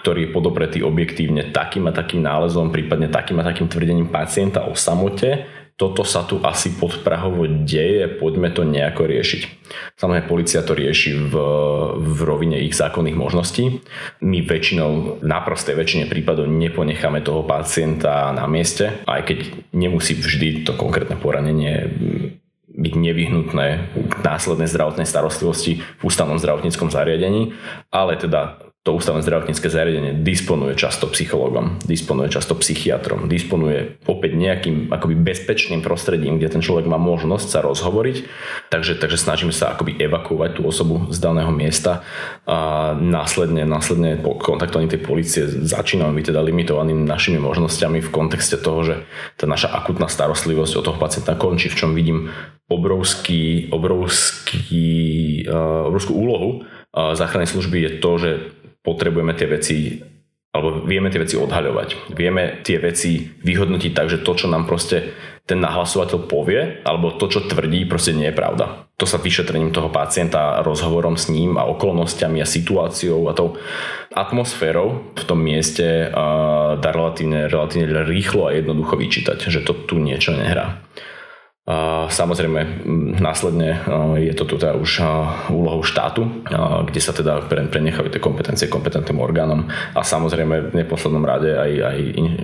ktorý 0.00 0.28
je 0.28 0.34
podopretý 0.34 0.78
objektívne 0.80 1.52
takým 1.52 1.86
a 1.90 1.92
takým 1.92 2.24
nálezom, 2.24 2.72
prípadne 2.72 3.12
takým 3.12 3.38
a 3.42 3.46
takým 3.46 3.68
tvrdením 3.68 4.08
pacienta 4.08 4.64
o 4.64 4.72
samote, 4.72 5.44
toto 5.82 6.06
sa 6.06 6.22
tu 6.22 6.38
asi 6.46 6.78
podprahovo 6.78 7.42
deje, 7.66 8.06
poďme 8.06 8.54
to 8.54 8.62
nejako 8.62 9.10
riešiť. 9.10 9.42
Samozrejme, 9.98 10.30
policia 10.30 10.62
to 10.62 10.78
rieši 10.78 11.26
v, 11.26 11.34
v 11.98 12.18
rovine 12.22 12.62
ich 12.62 12.78
zákonných 12.78 13.18
možností. 13.18 13.82
My 14.22 14.46
väčšinou, 14.46 15.18
na 15.26 15.42
prostej 15.42 15.74
väčšine 15.74 16.06
prípadov 16.06 16.46
neponecháme 16.46 17.26
toho 17.26 17.42
pacienta 17.42 18.30
na 18.30 18.46
mieste, 18.46 19.02
aj 19.10 19.26
keď 19.26 19.38
nemusí 19.74 20.14
vždy 20.14 20.62
to 20.62 20.78
konkrétne 20.78 21.18
poranenie 21.18 21.90
byť 22.72 22.94
nevyhnutné 22.94 23.66
k 24.06 24.14
následnej 24.22 24.70
zdravotnej 24.70 25.04
starostlivosti 25.04 25.82
v 25.82 26.02
ústavnom 26.06 26.38
zdravotníckom 26.38 26.94
zariadení, 26.94 27.58
ale 27.90 28.14
teda 28.22 28.71
to 28.82 28.98
ústavné 28.98 29.22
zdravotnícke 29.22 29.70
zariadenie 29.70 30.26
disponuje 30.26 30.74
často 30.74 31.06
psychologom, 31.14 31.78
disponuje 31.86 32.26
často 32.34 32.58
psychiatrom, 32.58 33.30
disponuje 33.30 33.94
opäť 34.10 34.34
nejakým 34.34 34.90
akoby 34.90 35.14
bezpečným 35.22 35.86
prostredím, 35.86 36.42
kde 36.42 36.58
ten 36.58 36.62
človek 36.66 36.90
má 36.90 36.98
možnosť 36.98 37.46
sa 37.46 37.62
rozhovoriť, 37.62 38.26
takže, 38.74 38.98
takže 38.98 39.22
snažíme 39.22 39.54
sa 39.54 39.70
akoby 39.70 40.02
evakuovať 40.02 40.58
tú 40.58 40.66
osobu 40.66 41.06
z 41.14 41.18
daného 41.22 41.54
miesta 41.54 42.02
a 42.42 42.90
následne, 42.98 43.62
následne 43.62 44.18
po 44.18 44.34
kontaktovaní 44.34 44.90
tej 44.90 45.06
policie 45.06 45.46
začíname 45.46 46.18
byť 46.18 46.34
teda 46.34 46.42
limitovanými 46.42 47.06
našimi 47.06 47.38
možnosťami 47.38 48.02
v 48.02 48.10
kontexte 48.10 48.58
toho, 48.58 48.82
že 48.82 48.94
tá 49.38 49.46
naša 49.46 49.70
akutná 49.78 50.10
starostlivosť 50.10 50.82
od 50.82 50.84
toho 50.90 50.98
pacienta 50.98 51.38
končí, 51.38 51.70
v 51.70 51.78
čom 51.78 51.94
vidím 51.94 52.34
obrovský, 52.66 53.70
obrovský, 53.70 54.90
uh, 55.46 55.86
obrovskú 55.86 56.18
úlohu 56.18 56.66
záchrannej 56.92 57.48
služby 57.48 57.78
je 57.80 57.90
to, 58.04 58.12
že 58.20 58.30
potrebujeme 58.82 59.32
tie 59.34 59.48
veci 59.48 59.76
alebo 60.52 60.84
vieme 60.84 61.08
tie 61.08 61.16
veci 61.16 61.40
odhaľovať. 61.40 62.12
Vieme 62.12 62.60
tie 62.60 62.76
veci 62.76 63.24
vyhodnotiť 63.24 63.92
tak, 63.96 64.12
že 64.12 64.20
to, 64.20 64.36
čo 64.36 64.52
nám 64.52 64.68
proste 64.68 65.16
ten 65.48 65.58
nahlasovateľ 65.64 66.28
povie, 66.28 66.84
alebo 66.84 67.16
to, 67.16 67.26
čo 67.26 67.48
tvrdí, 67.48 67.88
proste 67.88 68.12
nie 68.12 68.28
je 68.28 68.36
pravda. 68.36 68.84
To 69.00 69.08
sa 69.08 69.16
vyšetrením 69.16 69.72
toho 69.72 69.88
pacienta, 69.88 70.60
rozhovorom 70.60 71.16
s 71.16 71.32
ním 71.32 71.56
a 71.56 71.64
okolnostiami 71.66 72.44
a 72.44 72.46
situáciou 72.46 73.26
a 73.26 73.34
tou 73.34 73.56
atmosférou 74.12 75.16
v 75.16 75.24
tom 75.24 75.40
mieste 75.40 76.12
dá 76.78 76.90
relatívne, 76.92 77.48
relatívne 77.48 78.04
rýchlo 78.04 78.52
a 78.52 78.54
jednoducho 78.54 79.00
vyčítať, 79.00 79.48
že 79.48 79.64
to 79.64 79.72
tu 79.72 79.96
niečo 79.98 80.36
nehrá. 80.36 80.84
Samozrejme, 82.10 82.82
následne 83.22 83.86
je 84.18 84.34
to 84.34 84.50
teda 84.58 84.74
už 84.74 84.98
úlohou 85.46 85.86
štátu, 85.86 86.26
kde 86.90 86.98
sa 86.98 87.14
teda 87.14 87.46
prenechajú 87.46 88.10
tie 88.10 88.18
kompetencie 88.18 88.66
kompetentným 88.66 89.22
orgánom 89.22 89.70
a 89.94 90.02
samozrejme 90.02 90.74
v 90.74 90.82
neposlednom 90.82 91.22
rade 91.22 91.54
aj, 91.54 91.72
aj 91.86 91.98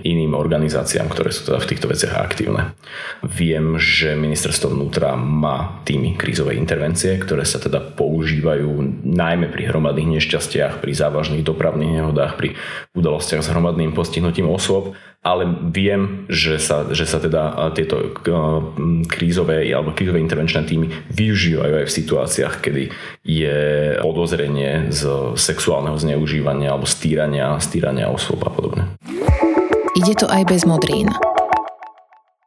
iným 0.07 0.39
organizáciám, 0.39 1.11
ktoré 1.11 1.35
sú 1.35 1.51
teda 1.51 1.59
v 1.59 1.67
týchto 1.67 1.91
veciach 1.91 2.15
aktívne. 2.15 2.71
Viem, 3.19 3.75
že 3.75 4.15
ministerstvo 4.15 4.71
vnútra 4.71 5.19
má 5.19 5.83
týmy 5.83 6.15
krízovej 6.15 6.55
intervencie, 6.55 7.19
ktoré 7.19 7.43
sa 7.43 7.59
teda 7.59 7.83
používajú 7.99 9.03
najmä 9.03 9.51
pri 9.51 9.67
hromadných 9.67 10.15
nešťastiach, 10.15 10.79
pri 10.79 10.95
závažných 10.95 11.43
dopravných 11.43 11.99
nehodách, 11.99 12.39
pri 12.39 12.55
udalostiach 12.95 13.43
s 13.43 13.51
hromadným 13.51 13.91
postihnutím 13.91 14.47
osôb 14.47 14.95
ale 15.19 15.43
viem, 15.75 16.23
že 16.31 16.55
sa, 16.63 16.87
že 16.95 17.03
sa 17.03 17.19
teda 17.19 17.75
tieto 17.75 18.15
krízové 19.11 19.67
alebo 19.67 19.91
krízové 19.91 20.23
intervenčné 20.23 20.63
týmy 20.63 20.87
využívajú 21.11 21.73
aj 21.83 21.85
v 21.91 21.95
situáciách, 21.99 22.55
kedy 22.63 22.83
je 23.27 23.59
podozrenie 23.99 24.87
z 24.95 25.35
sexuálneho 25.35 25.99
zneužívania 25.99 26.71
alebo 26.71 26.87
stýrania, 26.87 27.59
stýrania 27.59 28.07
osôb 28.07 28.47
a 28.47 28.51
podobne. 28.51 28.95
Ide 29.99 30.23
to 30.23 30.27
aj 30.31 30.47
bez 30.47 30.63
modrín. 30.63 31.11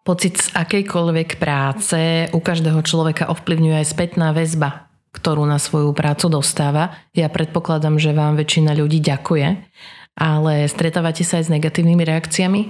Pocit 0.03 0.41
z 0.41 0.49
akejkoľvek 0.57 1.37
práce 1.37 2.27
u 2.33 2.41
každého 2.41 2.81
človeka 2.83 3.29
ovplyvňuje 3.31 3.85
aj 3.85 3.87
spätná 3.87 4.33
väzba, 4.33 4.89
ktorú 5.13 5.45
na 5.45 5.61
svoju 5.61 5.93
prácu 5.93 6.33
dostáva. 6.33 6.97
Ja 7.13 7.29
predpokladám, 7.29 8.01
že 8.01 8.17
vám 8.17 8.41
väčšina 8.41 8.73
ľudí 8.75 8.99
ďakuje 8.99 9.61
ale 10.17 10.69
stretávate 10.69 11.25
sa 11.25 11.41
aj 11.41 11.49
s 11.49 11.53
negatívnymi 11.53 12.05
reakciami? 12.05 12.61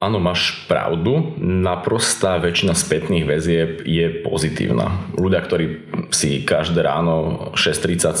Áno, 0.00 0.16
máš 0.16 0.64
pravdu. 0.64 1.36
Naprostá 1.44 2.40
väčšina 2.40 2.72
spätných 2.72 3.28
väzieb 3.28 3.84
je 3.84 4.24
pozitívna. 4.24 4.96
Ľudia, 5.12 5.44
ktorí 5.44 5.64
si 6.08 6.40
každé 6.40 6.80
ráno 6.80 7.52
6.30 7.52 7.60
e, 7.60 8.16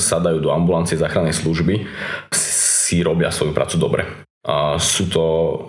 sadajú 0.00 0.40
do 0.40 0.48
ambulancie 0.48 0.96
záchrannej 0.96 1.36
služby, 1.36 1.84
si 2.32 3.04
robia 3.04 3.28
svoju 3.28 3.52
prácu 3.52 3.76
dobre. 3.76 4.08
A 4.42 4.80
sú, 4.80 5.06
to, 5.12 5.26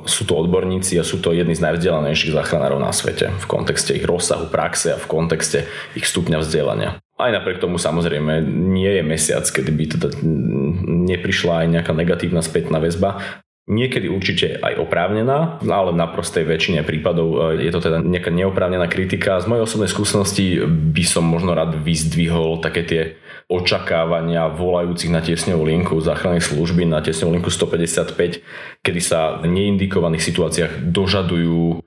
sú 0.07 0.23
to 0.23 0.39
odborníci 0.39 0.95
a 0.95 1.03
sú 1.03 1.19
to 1.19 1.35
jedni 1.35 1.53
z 1.53 1.61
najvzdelanejších 1.61 2.33
záchranárov 2.33 2.79
na 2.79 2.95
svete 2.95 3.29
v 3.29 3.45
kontexte 3.45 3.93
ich 3.93 4.07
rozsahu 4.07 4.47
praxe 4.47 4.95
a 4.95 4.97
v 4.97 5.11
kontexte 5.11 5.67
ich 5.93 6.07
stupňa 6.07 6.39
vzdelania. 6.39 7.02
Aj 7.13 7.29
napriek 7.29 7.61
tomu 7.61 7.77
samozrejme 7.77 8.41
nie 8.73 8.89
je 8.89 9.03
mesiac, 9.05 9.45
kedy 9.45 9.69
by 9.69 9.83
teda 9.85 10.07
neprišla 11.13 11.65
aj 11.65 11.67
nejaká 11.69 11.93
negatívna 11.93 12.41
spätná 12.41 12.81
väzba. 12.81 13.21
Niekedy 13.63 14.11
určite 14.11 14.59
aj 14.59 14.75
oprávnená, 14.75 15.63
ale 15.63 15.95
na 15.95 16.03
prostej 16.11 16.43
väčšine 16.43 16.83
prípadov 16.83 17.55
e, 17.55 17.63
je 17.63 17.71
to 17.71 17.79
teda 17.79 18.03
nejaká 18.03 18.27
neoprávnená 18.27 18.91
kritika. 18.91 19.39
Z 19.39 19.47
mojej 19.47 19.63
osobnej 19.63 19.87
skúsenosti 19.87 20.59
by 20.67 21.03
som 21.07 21.23
možno 21.23 21.55
rád 21.55 21.79
vyzdvihol 21.79 22.59
také 22.59 22.83
tie 22.83 23.01
očakávania 23.47 24.51
volajúcich 24.51 25.07
na 25.07 25.23
tiesňovú 25.23 25.63
linku 25.63 25.95
záchrannej 26.03 26.43
služby 26.43 26.83
na 26.89 26.99
tiesňovú 26.99 27.39
linku 27.39 27.47
155, 27.47 28.83
kedy 28.83 28.99
sa 28.99 29.39
v 29.39 29.47
neindikovaných 29.47 30.27
situáciách 30.27 30.91
dožadujú 30.91 31.79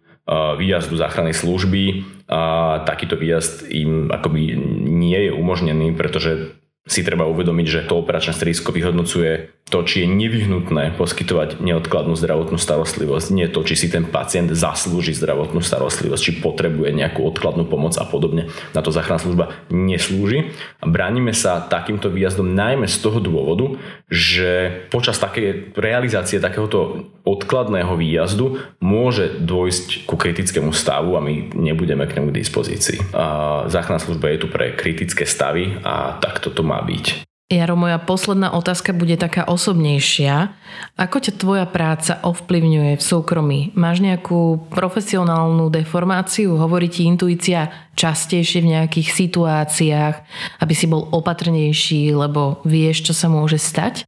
výjazdu 0.58 0.98
záchrannej 0.98 1.38
služby 1.38 2.02
a 2.26 2.42
takýto 2.82 3.14
výjazd 3.14 3.70
im 3.70 4.10
akoby 4.10 4.58
nie 4.82 5.30
je 5.30 5.32
umožnený, 5.32 5.94
pretože 5.94 6.58
si 6.86 7.02
treba 7.02 7.26
uvedomiť, 7.26 7.66
že 7.66 7.86
to 7.86 8.02
operačné 8.02 8.34
stredisko 8.34 8.74
vyhodnocuje 8.74 9.55
to, 9.66 9.82
či 9.82 10.06
je 10.06 10.14
nevyhnutné 10.14 10.94
poskytovať 10.94 11.58
neodkladnú 11.58 12.14
zdravotnú 12.14 12.54
starostlivosť, 12.54 13.34
nie 13.34 13.50
to, 13.50 13.66
či 13.66 13.74
si 13.74 13.86
ten 13.90 14.06
pacient 14.06 14.54
zaslúži 14.54 15.10
zdravotnú 15.10 15.58
starostlivosť, 15.58 16.22
či 16.22 16.38
potrebuje 16.38 16.94
nejakú 16.94 17.26
odkladnú 17.26 17.66
pomoc 17.66 17.98
a 17.98 18.06
podobne. 18.06 18.46
Na 18.78 18.86
to 18.86 18.94
záchranná 18.94 19.26
služba 19.26 19.44
neslúži. 19.74 20.54
A 20.78 20.86
bránime 20.86 21.34
sa 21.34 21.66
takýmto 21.66 22.14
výjazdom 22.14 22.54
najmä 22.54 22.86
z 22.86 22.98
toho 23.02 23.18
dôvodu, 23.18 23.74
že 24.06 24.86
počas 24.94 25.18
takej 25.18 25.74
realizácie 25.74 26.38
takéhoto 26.38 27.10
odkladného 27.26 27.90
výjazdu 27.98 28.62
môže 28.78 29.34
dôjsť 29.42 30.06
ku 30.06 30.14
kritickému 30.14 30.70
stavu 30.70 31.18
a 31.18 31.20
my 31.20 31.58
nebudeme 31.58 32.06
k 32.06 32.22
nemu 32.22 32.30
k 32.30 32.38
dispozícii. 32.38 33.10
A 33.10 33.66
záchranná 33.66 33.98
služba 33.98 34.30
je 34.30 34.46
tu 34.46 34.46
pre 34.46 34.78
kritické 34.78 35.26
stavy 35.26 35.82
a 35.82 36.22
takto 36.22 36.54
to 36.54 36.62
má 36.62 36.78
byť. 36.86 37.25
Jaro, 37.46 37.78
moja 37.78 38.02
posledná 38.02 38.50
otázka 38.50 38.90
bude 38.90 39.14
taká 39.14 39.46
osobnejšia. 39.46 40.50
Ako 40.98 41.22
ťa 41.22 41.38
tvoja 41.38 41.62
práca 41.62 42.18
ovplyvňuje 42.26 42.98
v 42.98 43.02
súkromí? 43.06 43.70
Máš 43.78 44.02
nejakú 44.02 44.66
profesionálnu 44.66 45.70
deformáciu? 45.70 46.58
Hovorí 46.58 46.90
ti 46.90 47.06
intuícia 47.06 47.70
častejšie 47.94 48.66
v 48.66 48.70
nejakých 48.74 49.08
situáciách, 49.14 50.14
aby 50.58 50.74
si 50.74 50.90
bol 50.90 51.06
opatrnejší, 51.14 52.18
lebo 52.18 52.58
vieš, 52.66 53.06
čo 53.06 53.14
sa 53.14 53.30
môže 53.30 53.62
stať? 53.62 54.02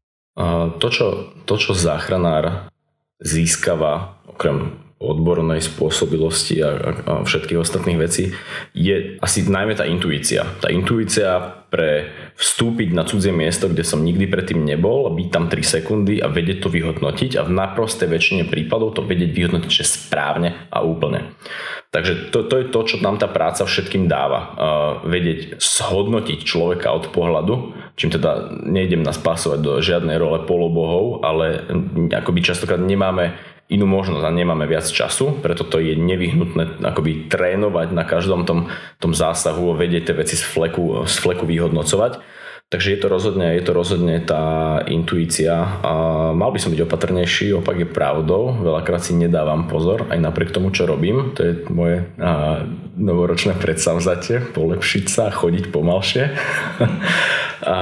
To, 0.82 0.88
čo, 0.90 1.30
to, 1.46 1.54
čo 1.54 1.78
záchranár 1.78 2.74
získava, 3.22 4.18
okrem 4.26 4.82
odbornej 4.98 5.62
spôsobilosti 5.62 6.58
a, 6.58 6.70
a 6.74 7.12
všetkých 7.22 7.62
ostatných 7.62 7.98
vecí, 8.02 8.34
je 8.74 9.16
asi 9.22 9.46
najmä 9.46 9.78
tá 9.78 9.86
intuícia. 9.86 10.42
Tá 10.58 10.74
intuícia 10.74 11.58
pre 11.70 12.10
vstúpiť 12.34 12.90
na 12.96 13.06
cudzie 13.06 13.30
miesto, 13.30 13.70
kde 13.70 13.86
som 13.86 14.02
nikdy 14.02 14.26
predtým 14.26 14.64
nebol, 14.66 15.06
byť 15.14 15.28
tam 15.30 15.46
3 15.46 15.62
sekundy 15.62 16.18
a 16.18 16.26
vedieť 16.26 16.66
to 16.66 16.68
vyhodnotiť 16.72 17.38
a 17.38 17.46
v 17.46 17.54
naprosté 17.54 18.10
väčšine 18.10 18.50
prípadov 18.50 18.98
to 18.98 19.06
vedieť 19.06 19.30
vyhodnotiť 19.30 19.70
že 19.70 19.86
správne 19.86 20.66
a 20.72 20.82
úplne. 20.82 21.30
Takže 21.88 22.34
to, 22.34 22.44
to 22.44 22.54
je 22.60 22.66
to, 22.68 22.80
čo 22.84 22.96
nám 23.00 23.16
tá 23.16 23.30
práca 23.30 23.64
všetkým 23.64 24.12
dáva. 24.12 24.40
Uh, 24.40 24.48
vedieť 25.08 25.56
zhodnotiť 25.56 26.44
človeka 26.44 26.92
od 26.92 27.08
pohľadu, 27.14 27.54
čím 27.96 28.12
teda 28.12 28.60
nejdem 28.66 29.00
nás 29.00 29.16
pasovať 29.16 29.58
do 29.62 29.72
žiadnej 29.80 30.20
role 30.20 30.44
polobohov, 30.44 31.24
ale 31.24 31.64
akoby 32.12 32.44
častokrát 32.44 32.80
nemáme 32.80 33.32
inú 33.68 33.84
možnosť 33.84 34.24
a 34.24 34.32
nemáme 34.32 34.64
viac 34.64 34.88
času, 34.88 35.44
preto 35.44 35.64
to 35.64 35.76
je 35.76 35.92
nevyhnutné 35.92 36.80
akoby 36.80 37.28
trénovať 37.28 37.92
na 37.92 38.04
každom 38.08 38.48
tom, 38.48 38.72
tom 38.96 39.12
zásahu 39.12 39.72
a 39.72 39.78
vedieť 39.78 40.12
tie 40.12 40.16
veci 40.16 40.34
z 40.40 40.44
fleku, 40.44 41.04
z 41.04 41.16
fleku 41.20 41.44
vyhodnocovať. 41.44 42.40
Takže 42.68 42.92
je 42.92 43.00
to 43.00 43.08
rozhodne, 43.08 43.48
je 43.56 43.64
to 43.64 43.72
rozhodne 43.72 44.12
tá 44.28 44.76
intuícia 44.92 45.56
a 45.80 45.92
mal 46.36 46.52
by 46.52 46.60
som 46.60 46.68
byť 46.68 46.84
opatrnejší, 46.84 47.56
opak 47.56 47.80
je 47.80 47.88
pravdou, 47.88 48.60
veľakrát 48.60 49.00
si 49.00 49.16
nedávam 49.16 49.72
pozor, 49.72 50.04
aj 50.12 50.20
napriek 50.20 50.52
tomu, 50.52 50.68
čo 50.68 50.84
robím, 50.84 51.32
to 51.32 51.48
je 51.48 51.52
moje 51.72 52.04
a, 52.20 52.68
novoročné 52.92 53.56
predsavzatie, 53.56 54.52
polepšiť 54.52 55.04
sa, 55.08 55.32
chodiť 55.32 55.72
pomalšie. 55.72 56.28
a, 57.64 57.76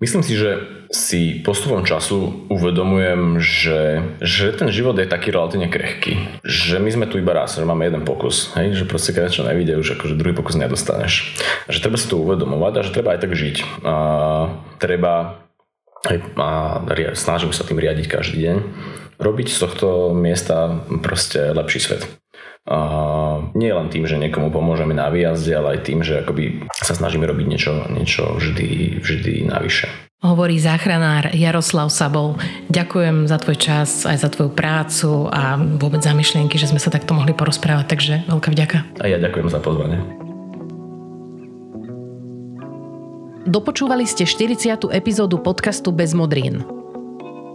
myslím 0.00 0.22
si, 0.26 0.34
že 0.36 0.80
si 0.90 1.38
postupom 1.46 1.86
času 1.86 2.50
uvedomujem, 2.50 3.38
že, 3.38 4.02
že 4.18 4.50
ten 4.50 4.66
život 4.74 4.98
je 4.98 5.06
taký 5.06 5.30
relatívne 5.30 5.70
krehký. 5.70 6.42
Že 6.42 6.82
my 6.82 6.90
sme 6.90 7.06
tu 7.06 7.22
iba 7.22 7.30
raz, 7.30 7.54
že 7.54 7.62
máme 7.62 7.86
jeden 7.86 8.02
pokus. 8.02 8.50
Hej? 8.58 8.74
Že 8.74 8.84
proste 8.90 9.14
keď 9.14 9.30
čo 9.30 9.46
nevidie, 9.46 9.78
už 9.78 9.94
akože 9.94 10.18
druhý 10.18 10.34
pokus 10.34 10.58
nedostaneš. 10.58 11.38
A 11.68 11.70
že 11.70 11.78
treba 11.78 11.94
si 11.94 12.10
to 12.10 12.18
uvedomovať 12.18 12.72
a 12.74 12.84
že 12.84 12.94
treba 12.96 13.14
aj 13.14 13.20
tak 13.22 13.32
žiť. 13.38 13.56
A 13.86 13.96
treba 14.82 15.40
a 16.40 16.48
snažím 17.12 17.52
sa 17.52 17.62
tým 17.62 17.76
riadiť 17.76 18.08
každý 18.08 18.40
deň. 18.48 18.56
Robiť 19.20 19.52
z 19.52 19.58
tohto 19.60 20.16
miesta 20.16 20.80
proste 21.04 21.52
lepší 21.52 21.80
svet. 21.80 22.02
A 22.70 22.78
nie 23.58 23.74
len 23.74 23.90
tým, 23.90 24.06
že 24.06 24.14
niekomu 24.14 24.54
pomôžeme 24.54 24.94
na 24.94 25.10
výjazde, 25.10 25.58
ale 25.58 25.68
aj 25.74 25.90
tým, 25.90 26.06
že 26.06 26.22
akoby 26.22 26.70
sa 26.70 26.94
snažíme 26.94 27.26
robiť 27.26 27.46
niečo, 27.50 27.72
niečo 27.90 28.38
vždy, 28.38 29.02
vždy 29.02 29.50
navyše. 29.50 29.90
Hovorí 30.22 30.60
záchranár 30.60 31.34
Jaroslav 31.34 31.90
Sabol. 31.90 32.38
Ďakujem 32.70 33.26
za 33.26 33.42
tvoj 33.42 33.56
čas, 33.58 34.04
aj 34.06 34.22
za 34.22 34.28
tvoju 34.30 34.54
prácu 34.54 35.26
a 35.32 35.58
vôbec 35.58 36.04
za 36.04 36.14
myšlienky, 36.14 36.60
že 36.60 36.70
sme 36.70 36.78
sa 36.78 36.94
takto 36.94 37.10
mohli 37.16 37.34
porozprávať, 37.34 37.86
takže 37.90 38.14
veľká 38.30 38.48
vďaka. 38.54 38.78
A 39.02 39.04
ja 39.10 39.18
ďakujem 39.18 39.48
za 39.50 39.58
pozvanie. 39.58 39.98
Dopočúvali 43.50 44.06
ste 44.06 44.28
40. 44.28 44.94
epizódu 44.94 45.42
podcastu 45.42 45.90
Bez 45.90 46.14
modrín. 46.14 46.79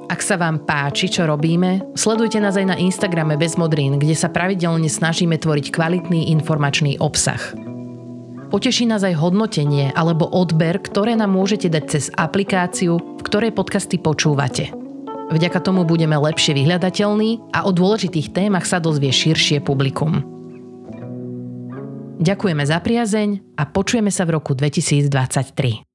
Ak 0.06 0.22
sa 0.22 0.38
vám 0.38 0.62
páči, 0.62 1.10
čo 1.10 1.26
robíme, 1.26 1.82
sledujte 1.98 2.38
nás 2.38 2.54
aj 2.54 2.66
na 2.70 2.78
Instagrame 2.78 3.42
Bez 3.42 3.58
modrín, 3.58 3.98
kde 3.98 4.14
sa 4.14 4.30
pravidelne 4.30 4.86
snažíme 4.86 5.34
tvoriť 5.42 5.74
kvalitný 5.74 6.30
informačný 6.30 7.02
obsah. 7.02 7.42
Poteší 8.54 8.86
nás 8.86 9.02
aj 9.02 9.18
hodnotenie 9.18 9.90
alebo 9.98 10.30
odber, 10.30 10.78
ktoré 10.78 11.18
nám 11.18 11.34
môžete 11.34 11.74
dať 11.74 11.84
cez 11.90 12.04
aplikáciu, 12.14 13.02
v 13.02 13.22
ktorej 13.26 13.58
podcasty 13.58 13.98
počúvate. 13.98 14.70
Vďaka 15.34 15.58
tomu 15.58 15.82
budeme 15.90 16.14
lepšie 16.14 16.54
vyhľadateľní 16.54 17.50
a 17.50 17.66
o 17.66 17.74
dôležitých 17.74 18.30
témach 18.30 18.70
sa 18.70 18.78
dozvie 18.78 19.10
širšie 19.10 19.58
publikum. 19.66 20.22
Ďakujeme 22.22 22.64
za 22.64 22.78
priazeň 22.78 23.58
a 23.58 23.66
počujeme 23.66 24.14
sa 24.14 24.24
v 24.30 24.38
roku 24.38 24.54
2023. 24.54 25.95